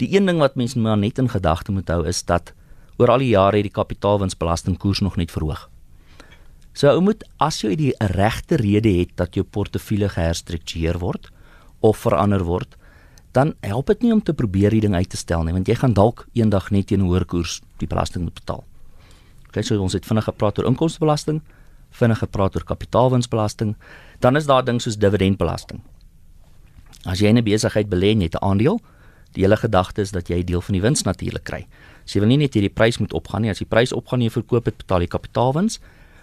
Die 0.01 0.13
een 0.15 0.29
ding 0.29 0.39
wat 0.41 0.57
mense 0.57 0.79
maar 0.79 0.99
net 0.99 1.19
in 1.19 1.29
gedagte 1.29 1.73
moet 1.73 1.89
hou 1.89 2.05
is 2.07 2.23
dat 2.25 2.53
oor 2.97 3.13
al 3.13 3.25
die 3.25 3.35
jare 3.35 3.59
het 3.59 3.69
die 3.69 3.77
kapitaalwinsbelastingkoers 3.77 5.03
nog 5.05 5.17
net 5.21 5.33
verhoog. 5.33 5.67
So 6.77 6.93
ou 6.93 7.01
moet 7.01 7.25
as 7.41 7.63
jy 7.65 7.75
die 7.77 7.93
regte 8.13 8.59
rede 8.61 8.93
het 8.99 9.15
dat 9.17 9.37
jou 9.37 9.45
portefeulje 9.45 10.11
geherstruktureer 10.13 10.99
word 11.01 11.31
of 11.81 12.01
verander 12.05 12.45
word, 12.45 12.77
dan 13.33 13.55
help 13.65 13.89
dit 13.93 14.05
nie 14.05 14.13
om 14.13 14.23
te 14.25 14.35
probeer 14.37 14.73
die 14.73 14.83
ding 14.85 14.95
uit 14.97 15.09
te 15.13 15.21
stel 15.21 15.45
nie, 15.45 15.53
want 15.57 15.69
jy 15.69 15.77
gaan 15.81 15.97
dalk 15.97 16.27
eendag 16.37 16.71
net 16.73 16.89
teen 16.89 17.01
'n 17.01 17.09
hoër 17.09 17.25
koers 17.25 17.61
die 17.81 17.89
belasting 17.89 18.25
moet 18.25 18.35
betaal. 18.35 18.65
Kyk, 19.53 19.65
so 19.65 19.81
ons 19.81 19.93
het 19.93 20.07
vinnig 20.07 20.25
gepraat 20.25 20.59
oor 20.59 20.69
inkomstebelasting, 20.69 21.41
vinnig 21.91 22.19
gepraat 22.19 22.55
oor 22.55 22.65
kapitaalwinsbelasting, 22.65 23.77
dan 24.21 24.37
is 24.37 24.47
daar 24.47 24.65
ding 24.65 24.81
soos 24.83 24.99
dividendbelasting. 24.99 25.81
As 27.05 27.21
jy 27.21 27.29
'n 27.29 27.45
besigheid 27.45 27.89
belê 27.89 28.11
en 28.11 28.21
jy 28.21 28.25
het 28.25 28.35
'n 28.35 28.45
aandeel, 28.45 28.81
die 29.33 29.43
hele 29.43 29.57
gedagte 29.57 30.01
is 30.01 30.11
dat 30.11 30.29
jy 30.29 30.39
'n 30.39 30.47
deel 30.47 30.61
van 30.61 30.73
die 30.73 30.83
wins 30.83 31.03
natuurlik 31.03 31.45
kry. 31.45 31.67
So 32.05 32.19
jy 32.19 32.21
wil 32.21 32.29
nie 32.29 32.45
net 32.45 32.55
hierdie 32.55 32.75
prys 32.75 32.99
moet 32.99 33.13
opgaan 33.13 33.43
nie, 33.43 33.51
as 33.51 33.59
die 33.59 33.67
prys 33.67 33.93
opgaan 33.93 34.21
en 34.21 34.25
jy 34.27 34.31
verkoop 34.31 34.65
dit, 34.65 34.77
betaal 34.77 35.01
jy 35.01 35.07
kapitaalwins, 35.07 35.81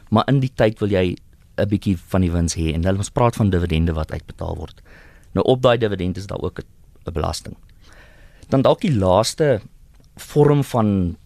maar 0.10 0.24
in 0.27 0.39
die 0.39 0.51
tyd 0.55 0.79
wil 0.79 0.89
jy 0.89 1.15
'n 1.58 1.67
bietjie 1.67 1.98
van 1.98 2.22
die 2.22 2.32
wins 2.32 2.55
hê 2.55 2.74
en 2.74 2.82
dan 2.82 2.98
ons 2.98 3.10
praat 3.10 3.36
van 3.36 3.50
dividende 3.50 3.93
wat 3.93 4.12
uitbetaal 4.12 4.55
word. 4.55 4.82
Nou 5.34 5.46
op 5.46 5.62
daai 5.62 5.77
dividend 5.77 6.17
is 6.17 6.27
daar 6.27 6.41
ook 6.41 6.60
'n 6.60 7.13
belasting. 7.13 7.55
Dan 8.50 8.62
dalk 8.62 8.82
die 8.82 8.96
laaste 8.96 9.62
vorm 10.15 10.63
van 10.63 11.17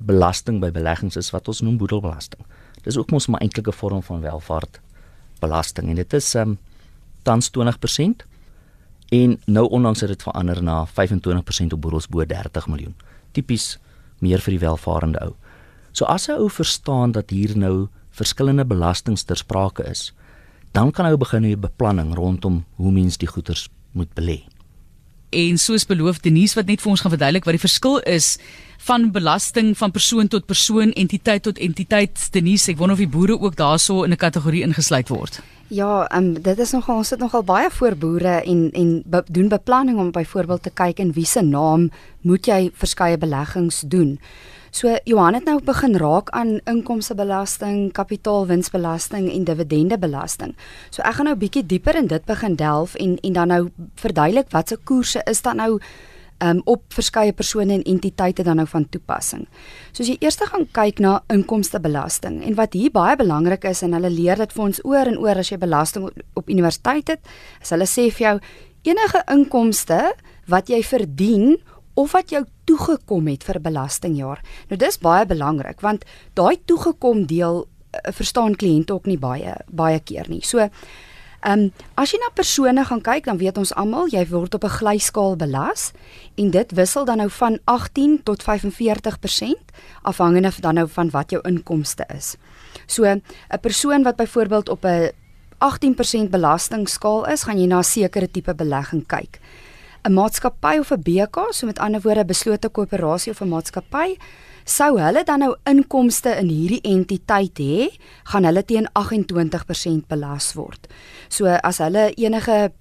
belasting 0.00 0.60
by 0.60 0.70
beleggings 0.70 1.16
is 1.16 1.30
wat 1.30 1.48
ons 1.48 1.60
noem 1.60 1.76
boedelbelasting. 1.76 2.40
Dis 2.82 2.96
ook 2.96 3.10
mos 3.10 3.26
maar 3.26 3.40
eintlik 3.40 3.68
'n 3.68 3.72
vorm 3.72 4.02
van 4.02 4.20
welvaart 4.20 4.80
belasting 5.40 5.88
en 5.88 5.94
dit 5.94 6.12
is 6.12 6.34
um 6.34 6.58
tans 7.22 7.50
20% 7.50 8.24
en 9.08 9.40
nou 9.46 9.68
onlangs 9.68 10.00
het 10.00 10.08
dit 10.08 10.22
verander 10.22 10.62
na 10.62 10.86
25% 10.86 11.72
op 11.72 11.80
boedels 11.80 12.08
bo 12.08 12.26
30 12.26 12.66
miljoen. 12.66 12.94
Tipies 13.32 13.78
meer 14.18 14.40
vir 14.40 14.50
die 14.50 14.66
welvarende 14.66 15.20
ou. 15.20 15.34
So 15.92 16.04
as 16.04 16.28
'n 16.28 16.38
ou 16.38 16.50
verstaan 16.50 17.12
dat 17.12 17.30
hier 17.30 17.56
nou 17.56 17.88
verskillende 18.10 18.64
belastings 18.64 19.22
ter 19.22 19.36
sprake 19.36 19.82
is, 19.84 20.12
dan 20.72 20.90
kan 20.90 21.06
hy 21.06 21.16
begin 21.16 21.42
met 21.42 21.60
beplanning 21.60 22.14
rondom 22.14 22.64
hoe 22.76 22.92
mens 22.92 23.18
die 23.18 23.28
goederes 23.28 23.68
moet 23.92 24.14
belê. 24.14 24.44
En 25.30 25.58
soos 25.58 25.86
beloof 25.86 26.18
Denise 26.20 26.54
wat 26.58 26.66
net 26.66 26.82
vir 26.82 26.90
ons 26.90 27.00
gaan 27.00 27.12
verduidelik 27.14 27.44
wat 27.44 27.54
die 27.54 27.62
verskil 27.62 28.00
is 28.10 28.36
van 28.80 29.10
belasting 29.12 29.76
van 29.78 29.90
persoon 29.90 30.28
tot 30.28 30.46
persoon, 30.46 30.92
entiteit 30.92 31.42
tot 31.42 31.58
entiteit. 31.58 32.18
Denise, 32.32 32.70
ek 32.72 32.78
wonder 32.78 32.96
of 32.96 33.02
die 33.02 33.10
boere 33.10 33.36
ook 33.38 33.56
daarso 33.56 34.02
in 34.02 34.12
'n 34.12 34.16
kategorie 34.16 34.62
ingesluit 34.62 35.08
word. 35.08 35.40
Ja, 35.68 36.08
um, 36.16 36.42
dit 36.42 36.58
is 36.58 36.72
nogal 36.72 36.96
ons 36.96 37.08
sit 37.08 37.18
nogal 37.18 37.44
baie 37.44 37.70
voor 37.70 37.94
boere 37.94 38.42
en 38.42 38.70
en 38.72 39.02
be, 39.06 39.22
doen 39.26 39.48
beplanning 39.48 39.98
om 39.98 40.10
byvoorbeeld 40.10 40.62
te 40.62 40.70
kyk 40.70 40.98
in 40.98 41.12
wie 41.12 41.26
se 41.26 41.42
naam 41.42 41.90
moet 42.20 42.46
jy 42.46 42.70
verskeie 42.74 43.18
beleggings 43.18 43.80
doen. 43.86 44.18
So 44.70 44.96
Johan 45.04 45.34
het 45.34 45.44
nou 45.44 45.58
begin 45.64 45.96
raak 45.98 46.30
aan 46.30 46.60
inkomstebelasting, 46.70 47.92
kapitaalwinsbelasting 47.92 49.26
en 49.32 49.44
dividendebelasting. 49.44 50.54
So 50.94 51.02
ek 51.02 51.18
gaan 51.18 51.26
nou 51.26 51.36
bietjie 51.38 51.64
dieper 51.66 51.98
in 51.98 52.06
dit 52.06 52.24
begin 52.24 52.54
delf 52.56 52.94
en 52.94 53.18
en 53.18 53.32
dan 53.32 53.50
nou 53.50 53.64
verduidelik 53.98 54.52
watse 54.54 54.78
koerse 54.84 55.22
is 55.26 55.42
dan 55.42 55.56
nou 55.56 55.80
um, 56.38 56.60
op 56.64 56.84
verskeie 56.94 57.32
persone 57.32 57.80
en 57.80 57.82
entiteite 57.82 58.46
dan 58.46 58.60
nou 58.62 58.66
van 58.70 58.86
toepassing. 58.88 59.46
So 59.92 60.04
as 60.04 60.12
jy 60.12 60.16
eers 60.20 60.38
gaan 60.38 60.68
kyk 60.72 61.02
na 61.02 61.18
inkomstebelasting 61.32 62.40
en 62.46 62.54
wat 62.54 62.78
hier 62.78 62.94
baie 62.94 63.16
belangrik 63.18 63.66
is 63.68 63.82
en 63.82 63.96
hulle 63.98 64.10
leer 64.10 64.38
dit 64.38 64.54
vir 64.54 64.64
ons 64.64 64.82
oor 64.84 65.10
en 65.10 65.18
oor 65.18 65.42
as 65.42 65.50
jy 65.50 65.58
belasting 65.58 66.08
op 66.38 66.48
universiteit 66.48 67.16
het, 67.16 67.34
as 67.60 67.74
hulle 67.74 67.90
sê 67.90 68.06
vir 68.10 68.26
jou 68.26 68.36
enige 68.94 69.24
inkomste 69.28 70.00
wat 70.50 70.70
jy 70.70 70.80
verdien 70.86 71.58
of 71.98 72.14
wat 72.14 72.30
jou 72.32 72.44
toegekom 72.70 73.28
het 73.32 73.44
vir 73.48 73.60
belastingjaar. 73.60 74.40
Nou 74.70 74.78
dis 74.78 74.98
baie 75.02 75.26
belangrik 75.26 75.82
want 75.84 76.06
daai 76.38 76.56
toegekom 76.70 77.26
deel 77.26 77.64
uh, 77.66 78.12
verstaan 78.14 78.54
kliënte 78.54 78.94
ook 78.94 79.06
nie 79.10 79.18
baie 79.18 79.58
baie 79.68 80.00
keer 80.00 80.30
nie. 80.30 80.44
So 80.46 80.68
Ehm 81.40 81.60
um, 81.60 81.84
as 81.96 82.10
jy 82.12 82.18
na 82.20 82.28
persone 82.36 82.82
gaan 82.84 83.00
kyk, 83.00 83.24
dan 83.24 83.38
weet 83.40 83.56
ons 83.56 83.70
almal 83.72 84.10
jy 84.12 84.26
word 84.28 84.54
op 84.54 84.64
'n 84.64 84.76
glyskaal 84.76 85.36
belas 85.40 85.92
en 86.36 86.50
dit 86.50 86.72
wissel 86.76 87.04
dan 87.04 87.16
nou 87.16 87.30
van 87.30 87.58
18 87.64 88.20
tot 88.22 88.42
45% 88.44 89.72
afhangende 90.02 90.52
dan 90.60 90.74
nou 90.74 90.88
van 90.88 91.10
wat 91.10 91.30
jou 91.30 91.40
inkomste 91.48 92.04
is. 92.16 92.36
So 92.86 93.04
'n 93.04 93.22
persoon 93.60 94.02
wat 94.02 94.16
byvoorbeeld 94.16 94.68
op 94.68 94.84
'n 94.84 95.12
18% 95.58 96.30
belastingskaal 96.30 97.26
is, 97.28 97.42
gaan 97.42 97.58
jy 97.58 97.66
na 97.66 97.78
'n 97.78 97.84
sekere 97.84 98.30
tipe 98.30 98.54
belegging 98.54 99.06
kyk. 99.06 99.40
'n 100.04 100.12
Maatskappy 100.12 100.78
of 100.78 100.90
'n 100.92 101.02
BK, 101.02 101.52
so 101.52 101.66
met 101.66 101.78
ander 101.78 102.00
woorde 102.00 102.20
'n 102.20 102.26
beslote 102.26 102.68
koöperasie 102.68 103.32
of 103.32 103.40
'n 103.40 103.48
maatskappy, 103.48 104.16
sou 104.64 104.98
hulle 104.98 105.24
dan 105.24 105.38
nou 105.38 105.54
inkomste 105.64 106.36
in 106.38 106.48
hierdie 106.48 106.80
entiteit 106.82 107.58
hê, 107.58 107.88
gaan 108.24 108.44
hulle 108.44 108.64
teen 108.64 108.88
28% 108.92 110.06
belas 110.08 110.54
word. 110.54 110.88
So 111.28 111.46
as 111.46 111.78
hulle 111.78 112.12
enige 112.14 112.72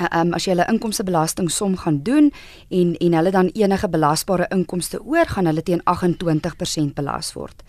um, 0.00 0.34
as 0.34 0.46
jy 0.46 0.54
hulle 0.54 0.68
inkomstebelasting 0.68 1.50
som 1.50 1.76
gaan 1.76 2.02
doen 2.02 2.32
en 2.70 2.96
en 2.96 3.12
hulle 3.18 3.30
dan 3.30 3.50
enige 3.54 3.88
belasbare 3.88 4.46
inkomste 4.50 5.00
oor, 5.04 5.26
gaan 5.26 5.46
hulle 5.46 5.62
teen 5.62 5.82
28% 5.84 6.94
belas 6.94 7.32
word. 7.32 7.62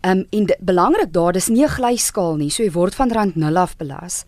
Ehm 0.00 0.18
um, 0.18 0.26
en 0.30 0.46
belangrik 0.60 1.12
daar, 1.12 1.32
dis 1.32 1.48
nie 1.48 1.64
'n 1.64 1.68
glyskaal 1.68 2.36
nie, 2.36 2.50
so 2.50 2.62
jy 2.62 2.70
word 2.70 2.94
van 2.94 3.10
rand 3.10 3.36
0 3.36 3.56
af 3.56 3.76
belas 3.76 4.24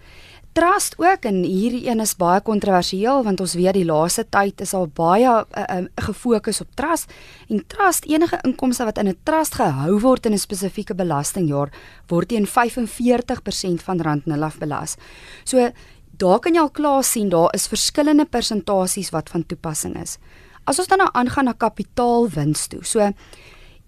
trust 0.59 0.97
ook 0.99 1.27
en 1.29 1.43
hierdie 1.47 1.85
een 1.87 2.01
is 2.03 2.17
baie 2.19 2.41
kontroversieel 2.43 3.23
want 3.27 3.41
ons 3.45 3.55
weet 3.59 3.77
die 3.77 3.87
laaste 3.87 4.25
tyd 4.27 4.63
is 4.65 4.73
al 4.75 4.89
baie 4.91 5.29
uh, 5.29 5.43
uh, 5.63 5.85
gefokus 6.09 6.59
op 6.65 6.71
trust 6.79 7.13
en 7.47 7.63
trust 7.75 8.09
enige 8.11 8.41
inkomste 8.49 8.87
wat 8.89 8.99
in 8.99 9.09
'n 9.09 9.19
trust 9.23 9.55
gehou 9.61 10.01
word 10.01 10.27
in 10.27 10.35
'n 10.35 10.39
spesifieke 10.47 10.95
belastingjaar 10.95 11.71
word 12.09 12.29
teen 12.29 12.47
45% 12.47 13.83
van 13.83 14.01
rand 14.01 14.27
nul 14.27 14.43
af 14.43 14.59
belas. 14.59 14.97
So 15.45 15.71
daar 16.19 16.39
kan 16.39 16.55
jy 16.55 16.61
al 16.61 16.71
klaar 16.71 17.05
sien 17.05 17.29
daar 17.29 17.55
is 17.55 17.69
verskillende 17.69 18.25
persentasies 18.25 19.11
wat 19.11 19.31
van 19.31 19.47
toepassing 19.47 20.03
is. 20.03 20.19
As 20.65 20.79
ons 20.79 20.89
dan 20.89 20.99
nou 20.99 21.11
aangaan 21.13 21.45
na 21.45 21.53
kapitaalwins 21.53 22.67
toe. 22.67 22.85
So 22.85 23.13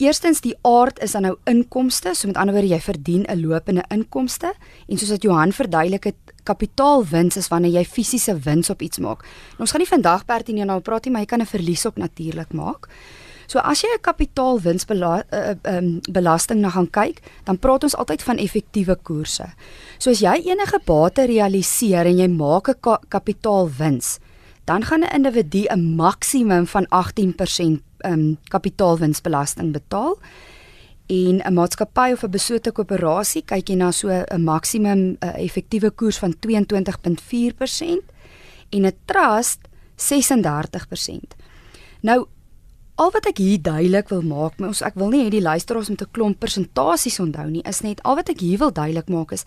Eerstens 0.00 0.40
die 0.40 0.54
aard 0.64 0.96
is 1.04 1.12
dan 1.12 1.26
nou 1.26 1.34
inkomste, 1.44 2.14
so 2.16 2.26
met 2.26 2.38
ander 2.40 2.54
woorde 2.56 2.72
jy 2.72 2.80
verdien 2.80 3.26
'n 3.28 3.40
lopende 3.40 3.84
inkomste 3.90 4.54
en 4.88 4.98
soos 4.98 5.10
wat 5.10 5.22
Johan 5.22 5.52
verduidelik 5.52 6.04
het, 6.04 6.16
kapitaalwins 6.44 7.36
is 7.36 7.48
wanneer 7.48 7.80
jy 7.80 7.84
fisiese 7.84 8.34
wins 8.44 8.70
op 8.70 8.82
iets 8.82 8.98
maak. 8.98 9.22
Nou, 9.56 9.66
ons 9.66 9.70
gaan 9.70 9.80
nie 9.80 9.88
vandag 9.88 10.24
pertinent 10.24 10.66
nou 10.66 10.80
praat 10.80 11.04
nie, 11.04 11.12
maar 11.12 11.22
jy 11.22 11.26
kan 11.26 11.40
'n 11.40 11.46
verlies 11.46 11.86
op 11.86 11.96
natuurlik 11.96 12.52
maak. 12.52 12.88
So 13.50 13.58
as 13.58 13.82
jy 13.82 13.88
'n 13.90 14.00
kapitaalwins 14.00 14.86
bela 14.86 15.24
uh, 15.32 15.54
um, 15.66 16.00
belasting 16.06 16.60
na 16.60 16.70
gaan 16.70 16.90
kyk, 16.90 17.18
dan 17.44 17.58
praat 17.58 17.82
ons 17.82 17.96
altyd 17.96 18.22
van 18.22 18.38
effektiewe 18.38 18.96
koerse. 19.02 19.46
So 19.98 20.10
as 20.10 20.20
jy 20.20 20.46
enige 20.46 20.78
bate 20.86 21.26
realiseer 21.26 22.06
en 22.06 22.16
jy 22.16 22.28
maak 22.28 22.68
'n 22.68 22.78
ka 22.80 23.00
kapitaalwins, 23.08 24.18
dan 24.66 24.84
gaan 24.84 25.02
'n 25.02 25.14
individu 25.14 25.66
'n 25.66 25.96
maksimum 25.96 26.66
van 26.66 26.86
18% 26.90 27.82
um, 28.04 28.38
kapitaalwinsbelasting 28.48 29.72
betaal. 29.72 30.18
En 31.10 31.40
'n 31.42 31.54
maatskappy 31.54 32.12
of 32.12 32.22
'n 32.22 32.30
beslote 32.30 32.72
koöperasie 32.72 33.42
kyk 33.42 33.68
jy 33.68 33.76
na 33.76 33.90
so 33.90 34.08
'n 34.08 34.44
maksimum 34.44 35.16
uh, 35.20 35.34
effektiewe 35.42 35.90
koers 35.90 36.18
van 36.18 36.34
22.4% 36.38 38.02
en 38.70 38.86
'n 38.86 38.96
trust 39.04 39.58
36%. 39.96 41.34
Nou 42.00 42.26
al 42.94 43.10
wat 43.10 43.26
ek 43.26 43.38
hier 43.38 43.62
duidelik 43.62 44.08
wil 44.08 44.22
maak, 44.22 44.60
ons 44.60 44.82
ek 44.82 44.94
wil 44.94 45.08
nie 45.08 45.24
hê 45.24 45.30
die 45.30 45.42
luisteraars 45.42 45.88
moet 45.88 46.02
'n 46.02 46.12
klomp 46.12 46.38
persentasies 46.38 47.20
onthou 47.20 47.48
nie, 47.50 47.62
is 47.68 47.80
net 47.80 48.02
al 48.02 48.14
wat 48.14 48.28
ek 48.28 48.40
hier 48.40 48.58
wil 48.58 48.72
duidelik 48.72 49.08
maak 49.08 49.32
is 49.32 49.44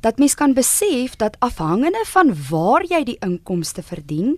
dat 0.00 0.18
mens 0.18 0.34
kan 0.34 0.54
besef 0.54 1.16
dat 1.16 1.36
afhangende 1.40 2.04
van 2.06 2.34
waar 2.50 2.84
jy 2.84 3.04
die 3.04 3.18
inkomste 3.20 3.82
verdien 3.82 4.36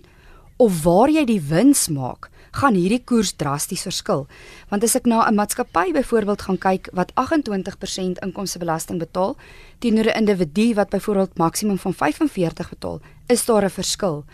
of 0.57 0.83
waar 0.83 1.09
jy 1.09 1.25
die 1.25 1.41
wins 1.41 1.87
maak, 1.87 2.29
gaan 2.51 2.73
hierdie 2.73 3.03
koers 3.03 3.33
drasties 3.35 3.83
verskil. 3.83 4.27
Want 4.69 4.83
as 4.83 4.95
ek 4.95 5.05
na 5.05 5.27
'n 5.27 5.35
maatskappy 5.35 5.91
byvoorbeeld 5.93 6.41
gaan 6.41 6.57
kyk 6.57 6.89
wat 6.93 7.11
28% 7.15 8.19
inkomstebelasting 8.19 8.99
betaal 8.99 9.35
teenoor 9.79 10.05
'n 10.05 10.17
individu 10.17 10.73
wat 10.73 10.89
byvoorbeeld 10.89 11.37
maksimum 11.37 11.77
van 11.77 11.93
45 11.93 12.69
betaal, 12.69 13.01
is 13.27 13.45
daar 13.45 13.63
'n 13.63 13.69
verskil. 13.69 14.25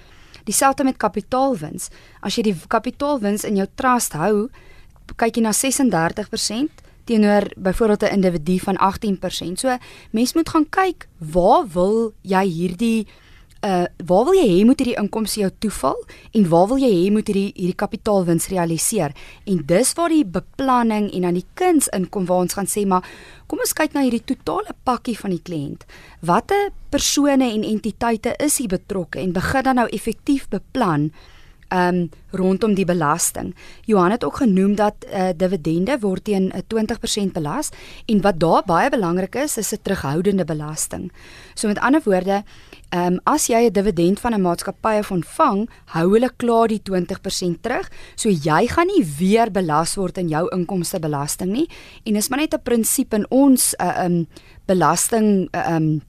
Dieselfde 0.43 0.83
met 0.83 0.97
kapitaalwins. 0.97 1.89
As 2.21 2.35
jy 2.35 2.41
die 2.41 2.55
kapitaalwins 2.67 3.43
in 3.43 3.55
jou 3.55 3.67
trust 3.75 4.13
hou, 4.13 4.49
kyk 5.15 5.35
jy 5.35 5.41
na 5.41 5.53
36% 5.53 6.83
teenoor 7.05 7.51
byvoorbeeld 7.57 8.01
'n 8.01 8.13
individu 8.13 8.59
van 8.59 8.77
18%. 8.77 9.59
So 9.59 9.77
mens 10.11 10.33
moet 10.33 10.49
gaan 10.49 10.69
kyk, 10.69 11.07
waar 11.17 11.67
wil 11.67 12.13
jy 12.21 12.45
hierdie 12.45 13.07
uh 13.65 13.85
waar 14.05 14.25
wil 14.27 14.37
jy 14.37 14.45
hê 14.45 14.65
moet 14.67 14.81
hierdie 14.81 14.97
inkomste 15.01 15.41
jou 15.41 15.49
toeval 15.63 15.97
en 16.37 16.47
waar 16.51 16.67
wil 16.69 16.81
jy 16.81 16.91
hê 16.91 17.05
moet 17.13 17.29
hierdie 17.31 17.51
hierdie 17.55 17.77
kapitaalwins 17.81 18.49
realiseer? 18.51 19.15
En 19.49 19.63
dis 19.65 19.93
waar 19.97 20.13
die 20.13 20.25
beplanning 20.25 21.07
en 21.09 21.25
dan 21.25 21.39
die 21.39 21.47
kuns 21.57 21.89
inkom 21.97 22.27
waar 22.29 22.45
ons 22.45 22.57
gaan 22.57 22.69
sê 22.69 22.85
maar 22.85 23.07
kom 23.49 23.63
ons 23.65 23.73
kyk 23.73 23.95
na 23.95 24.05
hierdie 24.05 24.23
totale 24.25 24.75
pakkie 24.85 25.17
van 25.17 25.33
die 25.33 25.41
kliënt. 25.41 25.87
Watter 26.21 26.69
persone 26.93 27.49
en 27.49 27.65
entiteite 27.65 28.35
is 28.39 28.59
hier 28.61 28.69
betrokke 28.75 29.21
en 29.23 29.33
begin 29.33 29.65
dan 29.65 29.81
nou 29.81 29.87
effektief 29.89 30.45
beplan 30.53 31.09
um 31.75 32.09
rondom 32.31 32.73
die 32.75 32.85
belasting. 32.85 33.53
Johan 33.85 34.11
het 34.11 34.23
ook 34.23 34.37
genoem 34.37 34.75
dat 34.75 35.05
uh, 35.07 35.29
dividende 35.35 35.99
word 35.99 36.23
teen 36.23 36.51
uh, 36.55 36.61
20% 37.25 37.31
belas 37.31 37.69
en 38.05 38.21
wat 38.21 38.39
daar 38.39 38.63
baie 38.65 38.89
belangrik 38.89 39.35
is 39.35 39.57
is 39.57 39.71
'n 39.71 39.81
terughoudende 39.81 40.45
belasting. 40.45 41.11
So 41.53 41.67
met 41.67 41.79
ander 41.79 42.01
woorde, 42.03 42.43
Ehm 42.95 43.13
um, 43.13 43.19
as 43.23 43.47
jy 43.47 43.65
'n 43.65 43.73
dividend 43.73 44.19
van 44.19 44.33
'n 44.33 44.41
maatskappy 44.41 45.01
ontvang, 45.09 45.69
hou 45.85 46.11
hulle 46.11 46.31
klaar 46.37 46.67
die 46.67 46.81
20% 46.81 47.61
terug, 47.61 47.91
so 48.15 48.29
jy 48.29 48.67
gaan 48.67 48.87
nie 48.87 49.05
weer 49.17 49.51
belas 49.51 49.95
word 49.95 50.17
in 50.17 50.27
jou 50.27 50.47
inkomstebelasting 50.55 51.51
nie. 51.51 51.69
En 52.03 52.15
is 52.15 52.29
maar 52.29 52.39
net 52.39 52.53
'n 52.53 52.61
prinsip 52.63 53.13
in 53.13 53.25
ons 53.29 53.73
uh, 53.81 53.87
ehm 53.87 54.11
um, 54.11 54.27
belasting 54.65 55.47
uh, 55.51 55.59
ehm 55.59 55.75
um, 55.75 56.01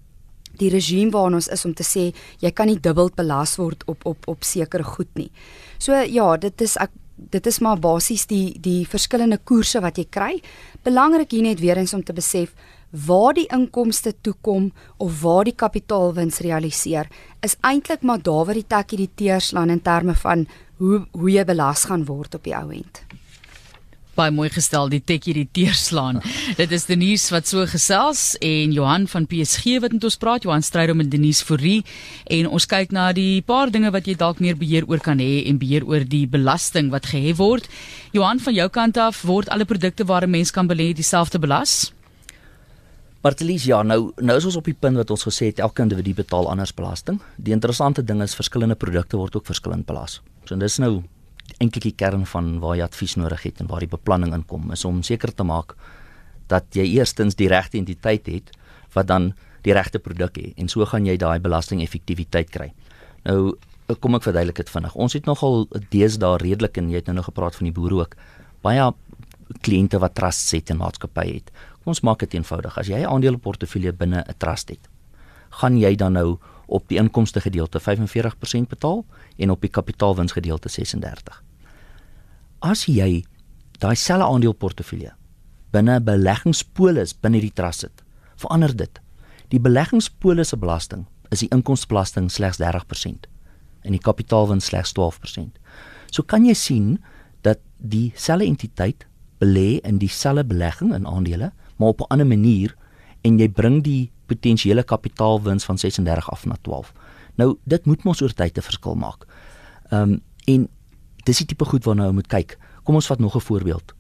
die 0.59 0.71
regime 0.73 1.13
waarin 1.15 1.39
ons 1.39 1.49
is 1.53 1.65
om 1.65 1.75
te 1.75 1.85
sê 1.87 2.13
jy 2.41 2.51
kan 2.51 2.71
nie 2.71 2.81
dubbel 2.81 3.11
belas 3.17 3.57
word 3.61 3.85
op 3.87 4.07
op 4.07 4.29
op 4.29 4.45
sekere 4.45 4.85
goed 4.85 5.11
nie. 5.15 5.31
So 5.79 5.93
ja, 5.93 6.37
dit 6.37 6.61
is 6.61 6.77
ek 6.77 6.91
dit 7.17 7.47
is 7.47 7.61
maar 7.65 7.81
basies 7.81 8.27
die 8.29 8.57
die 8.61 8.85
verskillende 8.89 9.39
koerse 9.39 9.81
wat 9.81 9.99
jy 9.99 10.07
kry. 10.11 10.33
Belangrik 10.85 11.33
hier 11.33 11.47
net 11.49 11.61
weer 11.61 11.81
eens 11.81 11.95
om 11.95 12.05
te 12.05 12.13
besef 12.17 12.53
waar 13.07 13.35
die 13.35 13.49
inkomste 13.53 14.13
toe 14.23 14.35
kom 14.41 14.71
of 15.03 15.23
waar 15.23 15.45
die 15.45 15.57
kapitaalwins 15.57 16.39
realiseer 16.45 17.09
is 17.45 17.57
eintlik 17.61 18.03
maar 18.03 18.23
daar 18.23 18.47
waar 18.47 18.57
die 18.57 18.69
tekkie 18.69 19.03
die 19.05 19.11
teerslaan 19.15 19.71
in 19.71 19.83
terme 19.83 20.15
van 20.15 20.47
hoe 20.79 21.07
hoe 21.13 21.31
jy 21.31 21.45
belas 21.45 21.87
gaan 21.91 22.05
word 22.07 22.35
op 22.35 22.45
die 22.45 22.55
ou 22.57 22.71
end. 22.71 23.06
Baie 24.17 24.33
mooi 24.35 24.49
gestel 24.53 24.89
die 24.93 25.03
tek 25.05 25.29
hierdie 25.29 25.49
teerslaan. 25.53 26.23
Dit 26.59 26.73
is 26.73 26.87
Denise 26.89 27.33
wat 27.35 27.49
so 27.51 27.67
gesels 27.69 28.35
en 28.45 28.73
Johan 28.75 29.07
van 29.13 29.29
PSG 29.31 29.79
wat 29.85 29.93
met 29.97 30.05
ons 30.09 30.19
praat. 30.21 30.47
Johan 30.47 30.65
stry 30.65 30.89
om 30.91 31.01
met 31.03 31.11
Denise 31.13 31.45
Fourie 31.45 31.85
en 32.33 32.49
ons 32.49 32.67
kyk 32.67 32.95
na 32.97 33.11
die 33.17 33.43
paar 33.47 33.73
dinge 33.73 33.93
wat 33.95 34.09
jy 34.09 34.17
dalk 34.19 34.41
meer 34.41 34.57
beheer 34.57 34.89
oor 34.89 35.03
kan 35.05 35.21
hê 35.23 35.45
en 35.47 35.61
beheer 35.61 35.85
oor 35.87 36.05
die 36.05 36.27
belasting 36.27 36.91
wat 36.95 37.11
gehef 37.13 37.37
word. 37.43 37.69
Johan 38.17 38.41
van 38.41 38.57
jou 38.57 38.69
kant 38.73 38.97
af 38.97 39.23
word 39.29 39.53
alle 39.53 39.69
produkte 39.69 40.05
waar 40.09 40.25
'n 40.25 40.31
mens 40.31 40.51
kan 40.51 40.69
belê 40.69 40.93
dieselfde 40.95 41.39
belas? 41.39 41.93
Martelies, 43.27 43.65
ja, 43.67 43.83
nou 43.83 44.13
nou 44.23 44.37
is 44.39 44.45
ons 44.45 44.57
op 44.57 44.65
die 44.65 44.77
punt 44.79 44.97
wat 44.97 45.11
ons 45.11 45.25
gesê 45.27 45.49
het 45.51 45.59
elke 45.59 45.83
individu 45.83 46.15
betaal 46.15 46.47
anders 46.51 46.75
belasting. 46.75 47.19
Die 47.37 47.53
interessante 47.53 48.05
ding 48.05 48.23
is 48.23 48.37
verskillende 48.39 48.77
produkte 48.79 49.17
word 49.17 49.37
ook 49.37 49.47
verskillend 49.47 49.87
belas. 49.87 50.21
So 50.45 50.57
dis 50.57 50.79
nou 50.79 51.03
eintlik 51.59 51.83
die 51.83 51.97
kern 51.97 52.27
van 52.27 52.59
waar 52.61 52.77
jy 52.77 52.85
advies 52.85 53.17
nodig 53.17 53.43
het 53.43 53.61
en 53.61 53.71
waar 53.71 53.81
die 53.81 53.91
beplanning 53.91 54.35
inkom 54.35 54.73
is 54.73 54.85
om 54.85 55.03
seker 55.03 55.33
te 55.35 55.45
maak 55.45 55.75
dat 56.51 56.65
jy 56.77 56.85
eerstens 56.99 57.35
die 57.35 57.49
regte 57.49 57.79
entiteit 57.79 58.27
het 58.27 58.53
wat 58.95 59.09
dan 59.09 59.33
die 59.67 59.75
regte 59.75 59.99
produk 59.99 60.37
het 60.37 60.59
en 60.61 60.69
so 60.69 60.85
gaan 60.87 61.07
jy 61.07 61.17
daai 61.17 61.39
belastingeffektiwiteit 61.43 62.51
kry. 62.51 62.73
Nou 63.25 63.57
kom 64.03 64.19
ek 64.19 64.27
verduidelik 64.27 64.59
dit 64.59 64.71
vinnig. 64.71 64.95
Ons 64.99 65.15
het 65.15 65.27
nogal 65.27 65.67
deesdae 65.93 66.39
redelik 66.43 66.79
en 66.79 66.91
jy 66.91 67.01
het 67.01 67.11
nou 67.11 67.19
nog 67.21 67.31
gepraat 67.31 67.57
van 67.59 67.69
die 67.69 67.75
boere 67.75 68.03
ook 68.03 68.17
baie 68.67 68.91
kliënte 69.63 70.01
wat 70.03 70.17
trusts 70.19 70.55
het 70.57 70.71
en 70.75 70.81
maatskappye 70.83 71.39
het. 71.39 71.51
Kom 71.83 71.95
ons 71.95 72.03
maak 72.03 72.25
dit 72.25 72.35
eenvoudig. 72.35 72.79
As 72.79 72.91
jy 72.91 72.99
'n 72.99 73.07
aandeleportefeulje 73.07 73.93
binne 73.93 74.25
'n 74.27 74.35
trust 74.39 74.69
het, 74.69 74.89
gaan 75.51 75.79
jy 75.79 75.95
dan 75.95 76.13
nou 76.13 76.39
op 76.67 76.89
die 76.89 76.99
inkomste 76.99 77.41
gedeelte 77.41 77.81
45% 77.81 78.69
betaal 78.69 79.05
en 79.39 79.51
op 79.51 79.61
die 79.61 79.71
kapitaalwins 79.71 80.33
gedeelte 80.33 80.69
36. 80.69 81.46
As 82.67 82.87
jy 82.91 83.23
daai 83.79 83.95
selfe 83.95 84.27
aandeleportefeulje 84.27 85.13
binne 85.75 85.99
'n 85.99 86.05
beleggingspolis 86.05 87.13
binne 87.23 87.41
die 87.41 87.53
trust 87.53 87.81
sit, 87.81 88.03
verander 88.37 88.75
dit. 88.77 89.01
Die 89.49 89.61
beleggingspolis 89.61 90.49
se 90.49 90.57
belasting 90.57 91.07
is 91.31 91.41
die 91.45 91.51
inkomstebelasting 91.55 92.31
slegs 92.31 92.59
30% 92.59 93.29
en 93.85 93.93
die 93.93 94.03
kapitaalwins 94.03 94.65
slegs 94.65 94.93
12%. 94.93 95.59
So 96.11 96.23
kan 96.23 96.45
jy 96.45 96.55
sien 96.55 96.99
dat 97.43 97.59
dieselfde 97.79 98.47
entiteit 98.47 99.07
belê 99.39 99.79
in 99.85 99.99
dieselfde 99.99 100.45
belegging 100.45 100.95
in 100.95 101.07
aandele, 101.07 101.53
maar 101.77 101.89
op 101.89 102.01
'n 102.01 102.11
ander 102.11 102.27
manier 102.27 102.75
en 103.23 103.39
jy 103.39 103.49
bring 103.49 103.83
die 103.83 104.11
potensiële 104.27 104.83
kapitaalwins 104.83 105.65
van 105.65 105.79
36 105.79 106.31
af 106.31 106.47
na 106.47 106.57
12. 106.63 106.93
Nou 107.37 107.59
dit 107.65 107.87
moet 107.87 108.05
mos 108.05 108.23
oor 108.23 108.33
tyd 108.33 108.59
'n 108.59 108.63
verskil 108.63 108.95
maak. 108.95 109.27
Ehm 109.91 110.03
um, 110.03 110.23
en 110.47 110.69
dis 111.27 111.43
die 111.43 111.47
tipe 111.53 111.67
goed 111.67 111.85
waarna 111.85 112.09
jy 112.09 112.17
moet 112.17 112.31
kyk. 112.31 112.57
Kom 112.87 112.99
ons 112.99 113.09
vat 113.11 113.19
nog 113.19 113.37
'n 113.37 113.41
voorbeeld. 113.41 113.95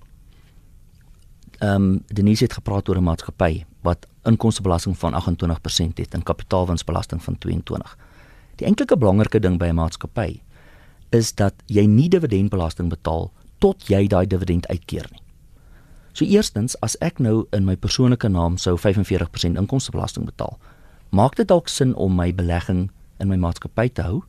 Ehm 1.58 1.82
um, 1.82 2.02
Denise 2.06 2.44
het 2.44 2.52
gepraat 2.52 2.88
oor 2.88 2.96
'n 2.96 3.02
maatskappy 3.02 3.64
wat 3.82 4.06
inkomstebelasting 4.24 4.98
van 4.98 5.14
28% 5.14 5.98
het 5.98 6.14
en 6.14 6.22
kapitaalwinsbelasting 6.22 7.22
van 7.22 7.38
22. 7.38 7.96
Die 8.56 8.66
enkelike 8.66 8.96
belangrike 8.96 9.40
ding 9.40 9.58
by 9.58 9.66
'n 9.66 9.74
maatskappy 9.74 10.40
is 11.10 11.34
dat 11.34 11.54
jy 11.66 11.84
nie 11.86 12.08
dividendbelasting 12.08 12.88
betaal 12.88 13.32
tot 13.58 13.88
jy 13.88 14.06
daai 14.06 14.26
dividend 14.26 14.66
uitkeer 14.66 15.06
nie. 15.10 15.22
So 16.12 16.24
eerstens, 16.24 16.80
as 16.80 16.96
ek 17.04 17.18
nou 17.18 17.46
in 17.52 17.64
my 17.64 17.76
persoonlike 17.76 18.28
naam 18.28 18.56
sou 18.56 18.78
45% 18.80 19.58
inkomstebelasting 19.60 20.24
betaal, 20.24 20.58
maak 21.10 21.36
dit 21.36 21.48
dalk 21.48 21.68
sin 21.68 21.94
om 21.94 22.14
my 22.16 22.34
belegging 22.34 22.90
in 23.20 23.28
my 23.28 23.36
maatskappy 23.36 23.88
te 23.88 24.02
hou. 24.02 24.22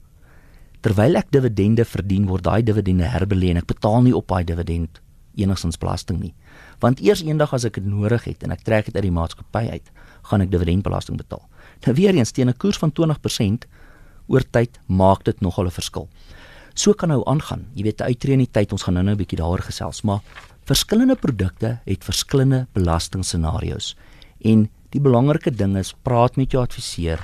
Terwyl 0.81 1.17
ek 1.17 1.31
dividende 1.31 1.85
verdien, 1.85 2.27
word 2.27 2.43
daai 2.43 2.63
dividende 2.63 3.09
herbelê 3.09 3.51
en 3.51 3.57
ek 3.57 3.67
betaal 3.67 4.01
nie 4.05 4.15
op 4.15 4.27
daai 4.27 4.43
dividend 4.43 5.01
enigstens 5.37 5.77
belasting 5.77 6.19
nie. 6.19 6.33
Want 6.81 6.99
eers 6.99 7.21
eendag 7.21 7.53
as 7.53 7.65
ek 7.65 7.73
dit 7.73 7.85
nodig 7.85 8.23
het 8.25 8.43
en 8.43 8.51
ek 8.51 8.63
trek 8.65 8.85
dit 8.85 8.95
uit 8.95 9.03
die 9.03 9.13
maatskappy 9.13 9.67
uit, 9.69 9.91
gaan 10.29 10.41
ek 10.41 10.51
dividendbelasting 10.51 11.17
betaal. 11.17 11.43
Nou 11.85 11.93
weer 11.93 12.15
eens 12.15 12.31
teen 12.31 12.49
'n 12.49 12.57
koers 12.57 12.77
van 12.77 12.91
20% 12.91 13.67
oor 14.27 14.43
tyd 14.51 14.79
maak 14.87 15.23
dit 15.23 15.41
nogal 15.41 15.65
'n 15.65 15.71
verskil. 15.71 16.09
So 16.73 16.93
kan 16.93 17.09
nou 17.09 17.23
aangaan. 17.25 17.65
Jy 17.73 17.83
weet, 17.83 18.01
uittreë 18.01 18.33
in 18.33 18.39
die 18.39 18.51
tyd, 18.51 18.71
ons 18.71 18.83
gaan 18.83 18.93
nou-nou 18.93 19.13
'n 19.13 19.17
bietjie 19.17 19.37
daaroor 19.37 19.61
gesels, 19.61 20.03
maar 20.03 20.21
Verskillende 20.67 21.15
produkte 21.15 21.77
het 21.85 22.03
verskillende 22.03 22.65
belastingscenario's 22.75 23.93
en 24.43 24.65
die 24.91 24.99
belangrike 24.99 25.53
ding 25.55 25.77
is 25.79 25.93
praat 26.03 26.35
met 26.35 26.51
jou 26.51 26.59
adviseur 26.59 27.23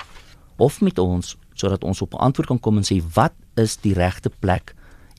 of 0.64 0.78
met 0.80 1.02
ons 1.02 1.34
sodat 1.60 1.84
ons 1.84 2.02
op 2.02 2.14
'n 2.14 2.24
antwoord 2.24 2.48
kan 2.48 2.60
kom 2.60 2.78
en 2.78 2.88
sê 2.88 3.04
wat 3.14 3.34
is 3.56 3.78
die 3.78 3.94
regte 3.94 4.30
plek 4.30 4.76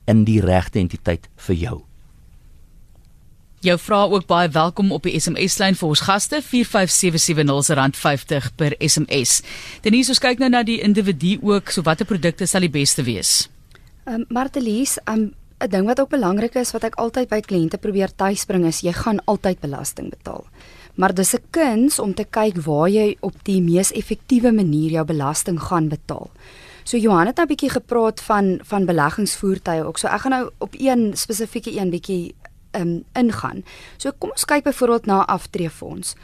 in 0.07 0.25
die 0.25 0.41
regte 0.41 0.79
entiteit 0.79 1.29
vir 1.47 1.57
jou. 1.57 1.85
Jou 3.65 3.79
vrae 3.81 4.11
ook 4.13 4.27
baie 4.29 4.49
welkom 4.53 4.91
op 4.93 5.07
die 5.09 5.15
SMS-lyn 5.17 5.77
vir 5.79 5.89
ons 5.89 6.03
gaste 6.05 6.43
45770 6.45 7.77
rand 7.79 7.97
50 7.97 8.51
per 8.61 8.75
SMS. 8.77 9.39
Denise, 9.81 10.13
ons 10.13 10.21
kyk 10.21 10.43
nou 10.43 10.51
na 10.53 10.61
die 10.63 10.83
individu 10.85 11.39
ook, 11.41 11.73
so 11.73 11.81
watter 11.87 12.05
produkte 12.05 12.45
sal 12.47 12.67
die 12.67 12.73
beste 12.73 13.07
wees? 13.07 13.47
Ehm 14.05 14.21
um, 14.21 14.27
Martelies, 14.29 14.99
ehm 15.07 15.23
um, 15.23 15.33
'n 15.65 15.71
ding 15.71 15.87
wat 15.87 16.01
ook 16.01 16.11
belangrik 16.11 16.55
is 16.55 16.73
wat 16.77 16.85
ek 16.85 16.99
altyd 17.01 17.29
by 17.29 17.41
kliënte 17.41 17.79
probeer 17.79 18.13
tuisbring 18.15 18.67
is 18.67 18.83
jy 18.83 18.93
gaan 18.93 19.21
altyd 19.25 19.61
belasting 19.61 20.11
betaal. 20.11 20.45
Maar 20.95 21.15
dis 21.15 21.35
'n 21.35 21.43
kuns 21.51 21.99
om 21.99 22.15
te 22.15 22.25
kyk 22.25 22.57
waar 22.67 22.89
jy 22.89 23.17
op 23.21 23.35
die 23.45 23.63
mees 23.63 23.93
effektiewe 23.93 24.53
manier 24.53 24.91
jou 24.91 25.05
belasting 25.05 25.61
gaan 25.61 25.89
betaal. 25.89 26.31
So 26.85 26.97
Johan 27.01 27.27
het 27.27 27.37
nou 27.37 27.47
'n 27.47 27.49
bietjie 27.49 27.71
gepraat 27.71 28.21
van 28.21 28.61
van 28.63 28.85
beleggingsvoertuie 28.85 29.85
ook. 29.85 29.99
So 29.99 30.09
ek 30.09 30.21
gaan 30.21 30.31
nou 30.31 30.51
op 30.59 30.75
een 30.79 31.17
spesifieke 31.17 31.73
een 31.81 31.91
bietjie 31.91 32.35
um, 32.73 33.05
ingaan. 33.13 33.65
So 33.97 34.11
kom 34.19 34.31
ons 34.31 34.45
kyk 34.45 34.65
byvoorbeeld 34.65 35.07
na 35.07 35.27
aftreefonds. 35.27 36.15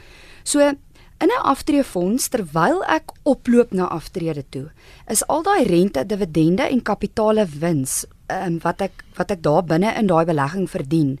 So 0.43 0.59
in 0.59 1.29
'n 1.29 1.41
aftreefonds 1.41 2.27
terwyl 2.27 2.83
ek 2.83 3.11
oploop 3.23 3.71
na 3.71 3.87
aftrede 3.87 4.43
toe, 4.49 4.71
is 5.07 5.27
al 5.27 5.43
daai 5.43 5.63
rente, 5.63 6.05
dividende 6.05 6.63
en 6.63 6.81
kapitale 6.81 7.45
wins 7.45 8.05
um, 8.27 8.59
wat 8.61 8.81
ek 8.81 9.03
wat 9.15 9.31
ek 9.31 9.41
daar 9.41 9.63
binne 9.63 9.93
in 9.97 10.07
daai 10.07 10.25
belegging 10.25 10.69
verdien 10.69 11.19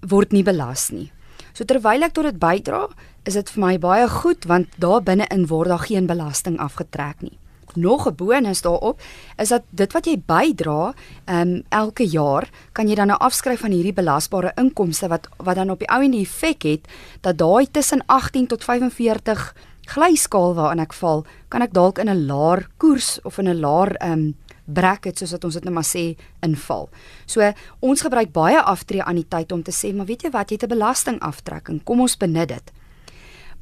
word 0.00 0.32
nie 0.32 0.42
belas 0.42 0.90
nie. 0.90 1.12
So 1.52 1.64
terwyl 1.64 2.02
ek 2.02 2.12
tot 2.12 2.24
dit 2.24 2.38
bydra, 2.38 2.88
is 3.24 3.34
dit 3.34 3.50
vir 3.50 3.60
my 3.60 3.78
baie 3.78 4.08
goed 4.08 4.44
want 4.44 4.68
daar 4.78 5.02
binne-in 5.02 5.46
word 5.46 5.68
daar 5.68 5.86
geen 5.86 6.06
belasting 6.06 6.58
afgetrek 6.58 7.22
nie. 7.22 7.38
Nog 7.74 8.06
'n 8.06 8.14
bonus 8.14 8.62
daarop 8.62 9.00
is 9.36 9.48
dat 9.48 9.62
dit 9.70 9.92
wat 9.92 10.06
jy 10.06 10.22
bydra, 10.26 10.94
ehm 11.24 11.48
um, 11.48 11.62
elke 11.68 12.04
jaar 12.04 12.50
kan 12.72 12.88
jy 12.88 12.94
dan 12.94 13.06
nou 13.06 13.18
afskryf 13.18 13.60
van 13.60 13.70
hierdie 13.70 13.92
belasbare 13.92 14.52
inkomste 14.56 15.08
wat 15.08 15.28
wat 15.36 15.54
dan 15.54 15.70
op 15.70 15.78
die 15.78 15.88
ou 15.88 16.02
en 16.02 16.10
die 16.10 16.20
effek 16.20 16.62
het 16.62 16.88
dat 17.20 17.38
daai 17.38 17.70
tussen 17.70 18.02
18 18.06 18.46
tot 18.46 18.64
45 18.64 19.54
glyskaal 19.86 20.54
waarin 20.54 20.78
ek 20.78 20.92
val, 20.92 21.24
kan 21.48 21.62
ek 21.62 21.72
dalk 21.72 21.98
in 21.98 22.08
'n 22.08 22.26
laer 22.26 22.68
koers 22.76 23.20
of 23.22 23.38
in 23.38 23.48
'n 23.48 23.60
laer 23.60 23.96
ehm 23.96 24.12
um, 24.12 24.34
bracket 24.64 25.18
soos 25.18 25.32
wat 25.32 25.44
ons 25.44 25.54
dit 25.54 25.64
nou 25.64 25.74
maar 25.74 25.86
sê 25.86 26.16
inval. 26.40 26.88
So 27.26 27.52
ons 27.80 28.04
gebruik 28.04 28.32
baie 28.32 28.60
aftree 28.60 29.02
aan 29.02 29.16
die 29.16 29.28
tyd 29.28 29.52
om 29.52 29.62
te 29.62 29.74
sê, 29.74 29.94
maar 29.94 30.06
weet 30.06 30.22
jy 30.22 30.30
wat, 30.30 30.50
jy 30.50 30.54
het 30.60 30.64
'n 30.64 30.74
belastingaftrekking. 30.74 31.84
Kom 31.84 32.00
ons 32.00 32.16
benut 32.16 32.48
dit. 32.48 32.72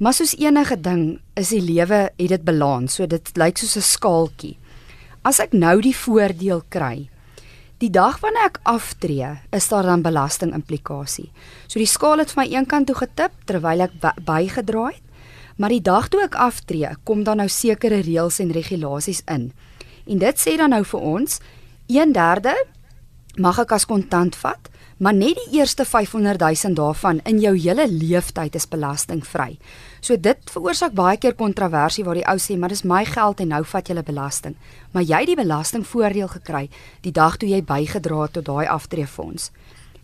Maar 0.00 0.16
soos 0.16 0.32
enige 0.40 0.78
ding 0.80 1.18
is 1.36 1.50
die 1.52 1.60
lewe 1.60 2.06
het 2.08 2.30
dit 2.32 2.44
balans. 2.44 2.94
So 2.96 3.06
dit 3.06 3.36
lyk 3.36 3.58
soos 3.60 3.76
'n 3.76 3.84
skaaltjie. 3.84 4.56
As 5.22 5.40
ek 5.40 5.52
nou 5.52 5.80
die 5.80 5.96
voordeel 5.96 6.62
kry, 6.68 7.10
die 7.78 7.90
dag 7.90 8.20
wanneer 8.20 8.44
ek 8.44 8.60
aftree, 8.62 9.40
is 9.52 9.68
daar 9.68 9.82
dan 9.82 10.02
belasting 10.02 10.54
implikasie. 10.54 11.30
So 11.66 11.78
die 11.78 11.86
skaal 11.86 12.18
het 12.18 12.32
vir 12.32 12.44
my 12.44 12.48
eenkant 12.48 12.86
toe 12.86 12.96
getip 12.96 13.32
terwyl 13.44 13.80
ek 13.80 13.92
bygedra 14.24 14.86
het. 14.86 15.02
Maar 15.56 15.68
die 15.68 15.82
dag 15.82 16.08
toe 16.08 16.22
ek 16.22 16.34
aftree, 16.34 16.96
kom 17.04 17.24
dan 17.24 17.36
nou 17.36 17.48
sekere 17.48 18.00
reëls 18.00 18.40
en 18.40 18.50
regulasies 18.50 19.22
in. 19.28 19.52
En 20.06 20.18
dit 20.18 20.36
sê 20.38 20.56
dan 20.56 20.70
nou 20.70 20.84
vir 20.84 21.00
ons 21.00 21.40
1/3 21.88 22.64
mag 23.36 23.58
ek 23.58 23.72
as 23.72 23.84
kontant 23.84 24.36
vat, 24.36 24.70
maar 25.00 25.16
net 25.16 25.38
die 25.38 25.58
eerste 25.58 25.84
500 25.88 26.40
000 26.40 26.74
daarvan 26.76 27.20
in 27.24 27.38
jou 27.40 27.54
hele 27.56 27.86
lewenstyd 27.88 28.54
is 28.54 28.68
belastingvry. 28.68 29.56
So 30.00 30.16
dit 30.20 30.52
veroorsaak 30.52 30.92
baie 30.92 31.16
keer 31.16 31.34
kontroversie 31.34 32.04
waar 32.04 32.20
die 32.20 32.26
ou 32.28 32.36
sê, 32.36 32.58
maar 32.60 32.68
dis 32.68 32.84
my 32.84 33.04
geld 33.08 33.40
en 33.40 33.48
nou 33.54 33.62
vat 33.64 33.88
jy 33.88 34.02
belasting. 34.04 34.56
Maar 34.92 35.02
jy 35.02 35.22
het 35.22 35.32
die 35.32 35.38
belastingvoordeel 35.40 36.28
gekry 36.28 36.68
die 37.00 37.12
dag 37.16 37.38
toe 37.40 37.48
jy 37.48 37.62
bygedra 37.64 38.22
het 38.26 38.36
tot 38.36 38.44
daai 38.44 38.66
aftreefonds. 38.68 39.50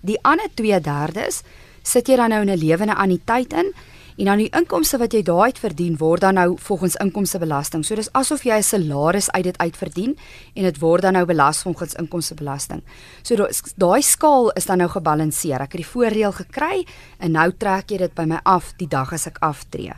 Die 0.00 0.18
ander 0.22 0.48
2/3 0.54 1.42
sit 1.82 2.08
jy 2.08 2.16
dan 2.16 2.30
nou 2.30 2.40
in 2.40 2.50
'n 2.50 2.58
lewende 2.58 2.94
anniteit 2.94 3.52
in 3.52 3.74
En 4.16 4.24
dan 4.24 4.40
die 4.40 4.48
inkomste 4.56 4.96
wat 4.96 5.12
jy 5.12 5.20
daaruit 5.22 5.58
verdien 5.60 5.96
word 6.00 6.24
dan 6.24 6.38
nou 6.38 6.54
volgens 6.68 6.96
inkomstebelasting. 7.04 7.84
So 7.84 7.94
dis 7.98 8.08
asof 8.16 8.44
jy 8.44 8.56
'n 8.56 8.62
salaris 8.62 9.30
uit 9.30 9.44
dit 9.44 9.58
uit 9.58 9.76
verdien 9.76 10.16
en 10.54 10.62
dit 10.62 10.78
word 10.78 11.02
dan 11.02 11.12
nou 11.12 11.24
belas 11.24 11.62
volgens 11.62 11.94
inkomstebelasting. 11.94 12.82
So 13.22 13.36
daai 13.76 14.02
skaal 14.02 14.50
is 14.50 14.66
dan 14.66 14.78
nou 14.78 14.88
gebalanseer. 14.88 15.60
Ek 15.60 15.72
het 15.72 15.82
die 15.82 15.92
voordeel 15.92 16.32
gekry 16.32 16.86
en 17.18 17.32
nou 17.32 17.52
trek 17.52 17.90
jy 17.90 17.96
dit 17.98 18.14
by 18.14 18.24
my 18.24 18.40
af 18.44 18.72
die 18.76 18.88
dag 18.88 19.12
as 19.12 19.26
ek 19.26 19.38
aftree. 19.40 19.92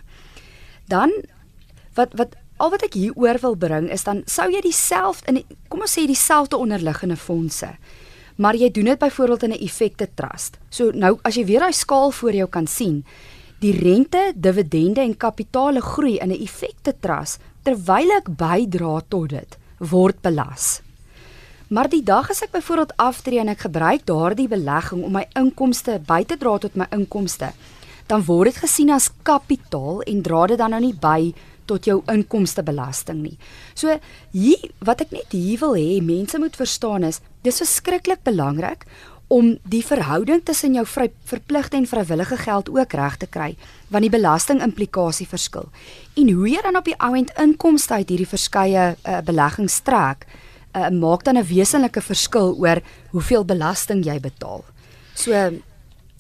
Dan 0.89 1.11
wat 1.95 2.09
wat 2.15 2.35
al 2.57 2.71
wat 2.71 2.83
ek 2.83 2.95
hieroor 2.95 3.39
wil 3.41 3.57
bring 3.57 3.91
is 3.91 4.05
dan 4.05 4.23
sou 4.27 4.51
jy 4.51 4.61
dieselfde 4.61 5.29
in 5.29 5.45
kom 5.69 5.81
ons 5.81 5.99
sê 5.99 6.07
dieselfde 6.07 6.57
onderliggende 6.57 7.17
fondse 7.17 7.69
maar 8.39 8.55
jy 8.55 8.71
doen 8.71 8.85
dit 8.85 8.99
byvoorbeeld 8.99 9.43
in 9.43 9.51
'n 9.51 9.65
effekte 9.67 10.09
trust. 10.15 10.59
So 10.69 10.91
nou 10.91 11.19
as 11.23 11.35
jy 11.35 11.45
weer 11.45 11.61
daai 11.61 11.73
skaal 11.73 12.11
voor 12.11 12.33
jou 12.33 12.49
kan 12.49 12.67
sien, 12.67 13.05
die 13.63 13.73
rente, 13.75 14.33
dividende 14.35 15.03
en 15.03 15.17
kapitaale 15.17 15.81
groei 15.83 16.19
in 16.19 16.31
'n 16.31 16.43
effekte 16.43 16.95
trust 17.01 17.41
terwyl 17.65 18.11
ek 18.17 18.29
bydra 18.37 19.01
tot 19.09 19.29
dit 19.31 19.59
word 19.79 20.23
belas. 20.23 20.81
Maar 21.69 21.89
die 21.89 22.03
dag 22.03 22.31
as 22.31 22.43
ek 22.43 22.53
byvoorbeeld 22.53 22.97
aftree 22.97 23.41
en 23.41 23.49
ek 23.49 23.67
gebruik 23.67 24.07
daardie 24.07 24.49
belegging 24.49 25.03
om 25.05 25.13
my 25.13 25.27
inkomste 25.35 26.01
by 26.07 26.25
te 26.25 26.37
dra 26.37 26.59
tot 26.59 26.77
my 26.77 26.87
inkomste, 26.91 27.53
dan 28.07 28.25
word 28.25 28.53
dit 28.53 28.63
gesien 28.63 28.91
as 28.91 29.11
kapitaal 29.23 30.01
en 30.03 30.23
dra 30.23 30.47
dit 30.47 30.59
dan 30.59 30.71
nou 30.71 30.81
nie 30.81 30.95
by 30.95 31.35
tot 31.67 31.85
jou 31.85 31.99
inkomstebelasting 32.09 33.21
nie. 33.23 33.37
So 33.75 33.99
hier 34.33 34.71
wat 34.81 35.01
ek 35.01 35.13
net 35.13 35.33
hier 35.37 35.59
wil 35.59 35.77
hê 35.77 36.01
mense 36.01 36.39
moet 36.39 36.57
verstaan 36.57 37.05
is, 37.05 37.21
dis 37.43 37.61
verskriklik 37.61 38.25
belangrik 38.25 38.87
om 39.29 39.59
die 39.69 39.83
verhouding 39.85 40.41
tussen 40.45 40.75
jou 40.75 40.85
vry, 40.89 41.11
verpligte 41.29 41.77
en 41.77 41.87
vrywillige 41.87 42.37
geld 42.37 42.71
ook 42.73 42.93
reg 42.97 43.17
te 43.21 43.27
kry, 43.29 43.57
want 43.93 44.07
die 44.07 44.13
belasting 44.13 44.63
implikasie 44.65 45.29
verskil. 45.29 45.69
En 46.17 46.33
hoe 46.33 46.49
jy 46.49 46.63
dan 46.65 46.77
op 46.81 46.89
die 46.89 46.97
ouend 46.97 47.33
inkomste 47.37 48.01
uit 48.01 48.09
hierdie 48.09 48.29
verskeie 48.29 48.95
uh, 48.97 49.21
beleggings 49.25 49.81
trek, 49.85 50.25
uh, 50.73 50.89
maak 50.89 51.25
dan 51.25 51.37
'n 51.37 51.45
wesenlike 51.45 52.01
verskil 52.01 52.57
oor 52.57 52.81
hoeveel 53.13 53.45
belasting 53.45 54.05
jy 54.05 54.21
betaal. 54.21 54.65
So 55.15 55.33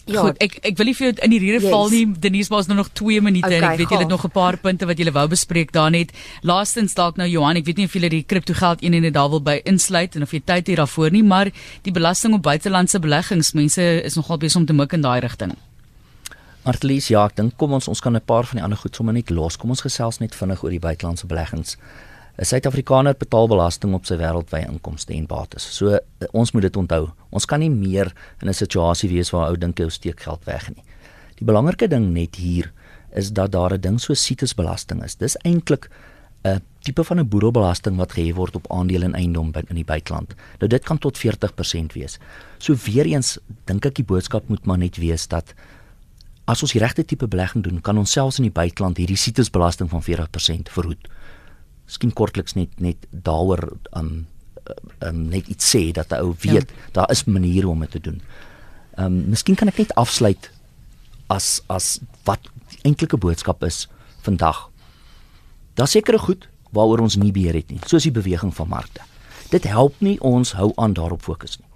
Ja, 0.08 0.22
Goed, 0.24 0.38
ek 0.40 0.58
ek 0.64 0.78
wil 0.80 0.88
nie 0.88 0.94
vir 0.96 1.06
jou 1.06 1.14
in 1.26 1.32
die 1.34 1.40
rede 1.42 1.60
yes. 1.60 1.72
val 1.72 1.90
nie. 1.92 2.04
Denise, 2.16 2.48
maar 2.48 2.62
ons 2.62 2.70
nou 2.70 2.78
nog 2.78 2.88
2 2.96 3.20
minute 3.20 3.44
okay, 3.44 3.58
en 3.58 3.66
ek 3.68 3.82
weet 3.82 3.92
julle 3.92 4.06
het 4.06 4.12
nog 4.14 4.24
'n 4.24 4.32
paar 4.32 4.56
punte 4.56 4.88
wat 4.88 4.98
julle 4.98 5.12
wou 5.12 5.26
bespreek 5.28 5.72
daar 5.72 5.90
net. 5.90 6.12
Laastens 6.42 6.94
dalk 6.94 7.16
nou 7.16 7.28
Johan, 7.28 7.56
ek 7.56 7.66
weet 7.66 7.76
nie 7.76 7.84
of 7.84 7.92
julle 7.92 8.08
die 8.08 8.22
kripto 8.22 8.54
geld 8.54 8.82
een 8.82 8.94
en 8.94 9.02
net 9.02 9.14
daar 9.14 9.28
wil 9.28 9.42
by 9.42 9.60
insluit 9.64 10.16
en 10.16 10.22
of 10.22 10.32
jy 10.32 10.40
tyd 10.44 10.66
hier 10.66 10.76
daarvoor 10.76 11.10
nie, 11.10 11.22
maar 11.22 11.50
die 11.82 11.92
belasting 11.92 12.34
op 12.34 12.42
buitelandse 12.42 12.98
beleggings, 12.98 13.52
mense 13.52 13.82
is 13.82 14.14
nogal 14.14 14.38
besig 14.38 14.60
om 14.60 14.66
te 14.66 14.72
mik 14.72 14.92
in 14.92 15.02
daai 15.02 15.20
rigting. 15.20 15.52
Martelies, 16.64 17.08
ja, 17.08 17.24
ek 17.24 17.36
dink 17.36 17.56
kom 17.56 17.72
ons 17.72 17.88
ons 17.88 18.00
kan 18.00 18.16
'n 18.16 18.20
paar 18.24 18.44
van 18.44 18.56
die 18.56 18.64
ander 18.64 18.78
goed 18.78 18.94
sommer 18.94 19.14
net 19.14 19.30
los. 19.30 19.56
Kom 19.56 19.70
ons 19.70 19.80
gesels 19.80 20.18
net 20.18 20.34
vinnig 20.34 20.62
oor 20.62 20.70
die 20.70 20.80
buitelandse 20.80 21.26
beleggings. 21.26 21.76
'n 22.38 22.44
Suid-Afrikaner 22.44 23.16
betaal 23.18 23.48
belasting 23.50 23.94
op 23.94 24.04
sy 24.06 24.14
wêreldwye 24.14 24.68
inkomste 24.70 25.14
en 25.14 25.26
bates. 25.26 25.64
So 25.74 25.90
uh, 25.90 25.98
ons 26.30 26.52
moet 26.54 26.68
dit 26.68 26.76
onthou. 26.76 27.08
Ons 27.34 27.48
kan 27.50 27.58
nie 27.58 27.70
meer 27.70 28.12
in 28.40 28.48
'n 28.48 28.54
situasie 28.54 29.10
wees 29.10 29.30
waar 29.34 29.50
ou 29.50 29.56
dink 29.56 29.78
jy 29.78 29.88
steek 29.88 30.20
geld 30.22 30.44
weg 30.44 30.68
nie. 30.70 30.84
Die 31.38 31.46
belangrike 31.46 31.88
ding 31.88 32.12
net 32.12 32.36
hier 32.36 32.70
is 33.10 33.32
dat 33.32 33.52
daar 33.52 33.74
'n 33.74 33.80
ding 33.80 33.98
so 34.00 34.14
situsbelasting 34.14 35.02
is. 35.02 35.16
Dis 35.16 35.36
eintlik 35.42 35.90
'n 36.44 36.62
tipe 36.82 37.04
van 37.04 37.18
'n 37.18 37.28
boedelbelasting 37.28 37.96
wat 37.96 38.12
gehef 38.12 38.36
word 38.36 38.54
op 38.54 38.70
aandele 38.70 39.04
en 39.04 39.14
eiendom 39.14 39.52
in 39.68 39.74
die 39.74 39.84
buiteland. 39.84 40.34
Nou 40.60 40.68
dit 40.68 40.84
kan 40.84 40.98
tot 40.98 41.18
40% 41.18 41.92
wees. 41.92 42.18
So 42.58 42.74
weer 42.84 43.06
eens 43.06 43.38
dink 43.64 43.84
ek 43.84 43.94
die 43.94 44.04
boodskap 44.04 44.48
moet 44.48 44.64
maar 44.64 44.78
net 44.78 44.96
wees 44.96 45.26
dat 45.26 45.54
as 46.44 46.62
ons 46.62 46.72
die 46.72 46.80
regte 46.80 47.04
tipe 47.04 47.26
belegging 47.26 47.64
doen, 47.64 47.80
kan 47.80 47.98
ons 47.98 48.12
selfs 48.12 48.38
in 48.38 48.44
die 48.44 48.52
buiteland 48.52 48.96
hierdie 48.96 49.16
situsbelasting 49.16 49.90
van 49.90 50.02
40% 50.02 50.68
verhoed 50.70 51.08
miskien 51.88 52.12
kortliks 52.12 52.54
net 52.58 52.76
net 52.80 53.08
daaroor 53.10 53.64
um 53.96 54.26
um 55.00 55.24
net 55.32 55.48
iets 55.48 55.64
sê 55.72 55.88
dat 55.96 56.12
'n 56.12 56.20
ou 56.20 56.34
weet 56.44 56.68
ja. 56.68 56.76
daar 56.92 57.10
is 57.10 57.24
maniere 57.24 57.68
om 57.68 57.80
dit 57.80 57.90
te 57.90 58.00
doen. 58.00 58.20
Um 58.98 59.30
miskien 59.30 59.56
kan 59.56 59.68
ek 59.68 59.78
net 59.78 59.94
afsluit 59.94 60.50
as 61.26 61.62
as 61.66 62.00
wat 62.24 62.40
die 62.68 62.80
eintlike 62.82 63.16
boodskap 63.16 63.64
is 63.64 63.88
vandag. 64.20 64.70
Daar 65.74 65.88
sekerre 65.88 66.18
goed 66.18 66.48
waaroor 66.70 67.00
ons 67.00 67.16
nie 67.16 67.32
beheer 67.32 67.54
het 67.54 67.70
nie, 67.70 67.80
soos 67.86 68.02
die 68.02 68.12
beweging 68.12 68.54
van 68.54 68.68
markte. 68.68 69.00
Dit 69.50 69.64
help 69.64 69.94
nie 70.04 70.20
ons 70.20 70.52
hou 70.52 70.72
aan 70.76 70.92
daarop 70.92 71.22
fokus 71.22 71.58
nie. 71.58 71.68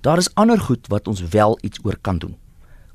Daar 0.00 0.18
is 0.18 0.34
ander 0.34 0.58
goed 0.60 0.86
wat 0.88 1.08
ons 1.08 1.20
wel 1.20 1.58
iets 1.62 1.78
oor 1.82 1.96
kan 2.00 2.18
doen. 2.18 2.36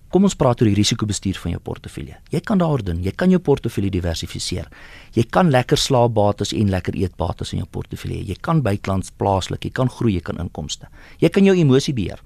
Kom 0.09 0.25
ons 0.25 0.33
praat 0.33 0.57
oor 0.57 0.65
die 0.65 0.77
risikobestuur 0.77 1.37
van 1.37 1.51
jou 1.53 1.59
portefeulje. 1.61 2.15
Jy 2.33 2.39
kan 2.41 2.57
daaroor 2.57 2.81
doen. 2.81 3.01
Jy 3.05 3.11
kan 3.13 3.29
jou 3.29 3.37
portefeulje 3.45 3.91
diversifiseer. 3.93 4.65
Jy 5.13 5.27
kan 5.29 5.51
lekker 5.53 5.77
slaapbates 5.77 6.49
en 6.57 6.71
lekker 6.73 6.95
eetbates 6.97 7.51
in 7.53 7.61
jou 7.61 7.67
portefeulje. 7.69 8.23
Jy 8.25 8.37
kan 8.41 8.63
buitelands 8.65 9.13
plaaslik, 9.21 9.67
jy 9.67 9.69
kan 9.77 9.91
groei, 9.93 10.15
jy 10.17 10.23
kan 10.25 10.39
inkomste. 10.41 10.89
Jy 11.21 11.29
kan 11.35 11.45
jou 11.45 11.53
emosie 11.53 11.93
beheer. 11.93 12.23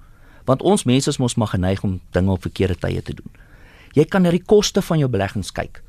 Want 0.47 0.63
ons 0.63 0.85
mense 0.87 1.11
is 1.11 1.19
mos 1.19 1.35
maar 1.35 1.51
geneig 1.51 1.83
om 1.83 1.97
dinge 2.15 2.31
op 2.31 2.45
verkeerde 2.47 2.77
tye 2.79 3.01
te 3.03 3.15
doen. 3.17 3.33
Jy 3.97 4.05
kan 4.07 4.23
na 4.23 4.31
die 4.31 4.39
koste 4.39 4.81
van 4.81 5.01
jou 5.01 5.09
beleggings 5.11 5.51
kyk. 5.51 5.81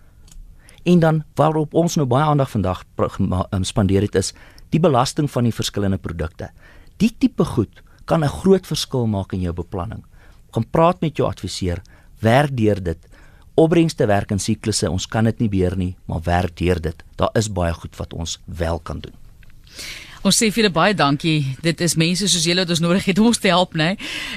En 0.85 0.99
dan 1.01 1.23
waarop 1.39 1.77
ons 1.79 1.95
nou 1.97 2.07
baie 2.11 2.27
aandag 2.27 2.51
vandag 2.51 2.83
spandeer 3.63 4.03
het 4.03 4.19
is 4.19 4.33
die 4.75 4.83
belasting 4.83 5.31
van 5.31 5.47
die 5.47 5.55
verskillende 5.55 5.99
produkte. 6.03 6.51
Die 6.99 7.15
tipe 7.19 7.45
goed 7.45 7.83
kan 8.05 8.25
'n 8.25 8.29
groot 8.43 8.67
verskil 8.67 9.07
maak 9.07 9.33
in 9.33 9.41
jou 9.41 9.55
beplanning 9.55 10.03
gaan 10.55 10.71
praat 10.71 11.01
met 11.01 11.17
jou 11.17 11.29
adviseur, 11.29 11.83
werk 12.21 12.57
deur 12.57 12.81
dit. 12.83 13.11
Opbrengste 13.55 14.07
werk 14.11 14.33
in 14.35 14.43
siklusse, 14.43 14.91
ons 14.91 15.07
kan 15.07 15.25
dit 15.25 15.45
nie 15.45 15.51
beheer 15.51 15.77
nie, 15.79 15.93
maar 16.11 16.25
werk 16.27 16.57
deur 16.59 16.81
dit. 16.83 17.05
Daar 17.21 17.31
is 17.39 17.53
baie 17.53 17.75
goed 17.75 17.95
wat 18.01 18.15
ons 18.15 18.41
wel 18.47 18.81
kan 18.83 19.03
doen. 19.05 19.15
Ons 20.25 20.39
sê 20.41 20.49
vir 20.49 20.63
julle 20.63 20.73
baie 20.73 20.95
dankie. 20.97 21.43
Dit 21.61 21.83
is 21.85 21.99
mense 22.01 22.25
soos 22.33 22.47
julle 22.49 22.65
wat 22.65 22.71
ons 22.73 22.81
nodig 22.81 23.11
het 23.11 23.19
om 23.21 23.29
ons 23.29 23.41
te 23.41 23.51
help, 23.53 23.75
né? 23.77 23.91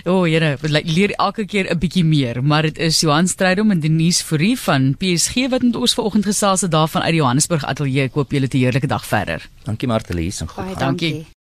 O, 0.03 0.17
oh, 0.17 0.23
Here, 0.27 0.57
leer 0.83 1.13
elke 1.15 1.45
keer 1.47 1.71
'n 1.71 1.79
bietjie 1.79 2.03
meer, 2.03 2.43
maar 2.43 2.63
dit 2.67 2.77
is 2.77 2.99
Johan 2.99 3.27
Strydom 3.27 3.71
en 3.71 3.79
Denise 3.79 4.23
Fourie 4.23 4.57
van 4.59 4.95
PSG 4.99 5.47
wat 5.49 5.63
met 5.63 5.75
ons 5.75 5.93
vanoggend 5.93 6.25
gesels 6.25 6.61
het 6.61 6.71
daarvan 6.71 7.03
uit 7.03 7.11
die 7.11 7.21
Johannesburg 7.21 7.63
ateljee. 7.63 8.03
Ek 8.03 8.13
hoop 8.13 8.31
julle 8.31 8.47
'n 8.51 8.57
heerlike 8.57 8.87
dag 8.87 9.05
verder. 9.05 9.47
Dankie 9.63 9.87
Martelies 9.87 10.41
en 10.41 10.47
goed. 10.47 10.65
Baie 10.65 10.75
dankie. 10.75 11.11
dankie. 11.13 11.36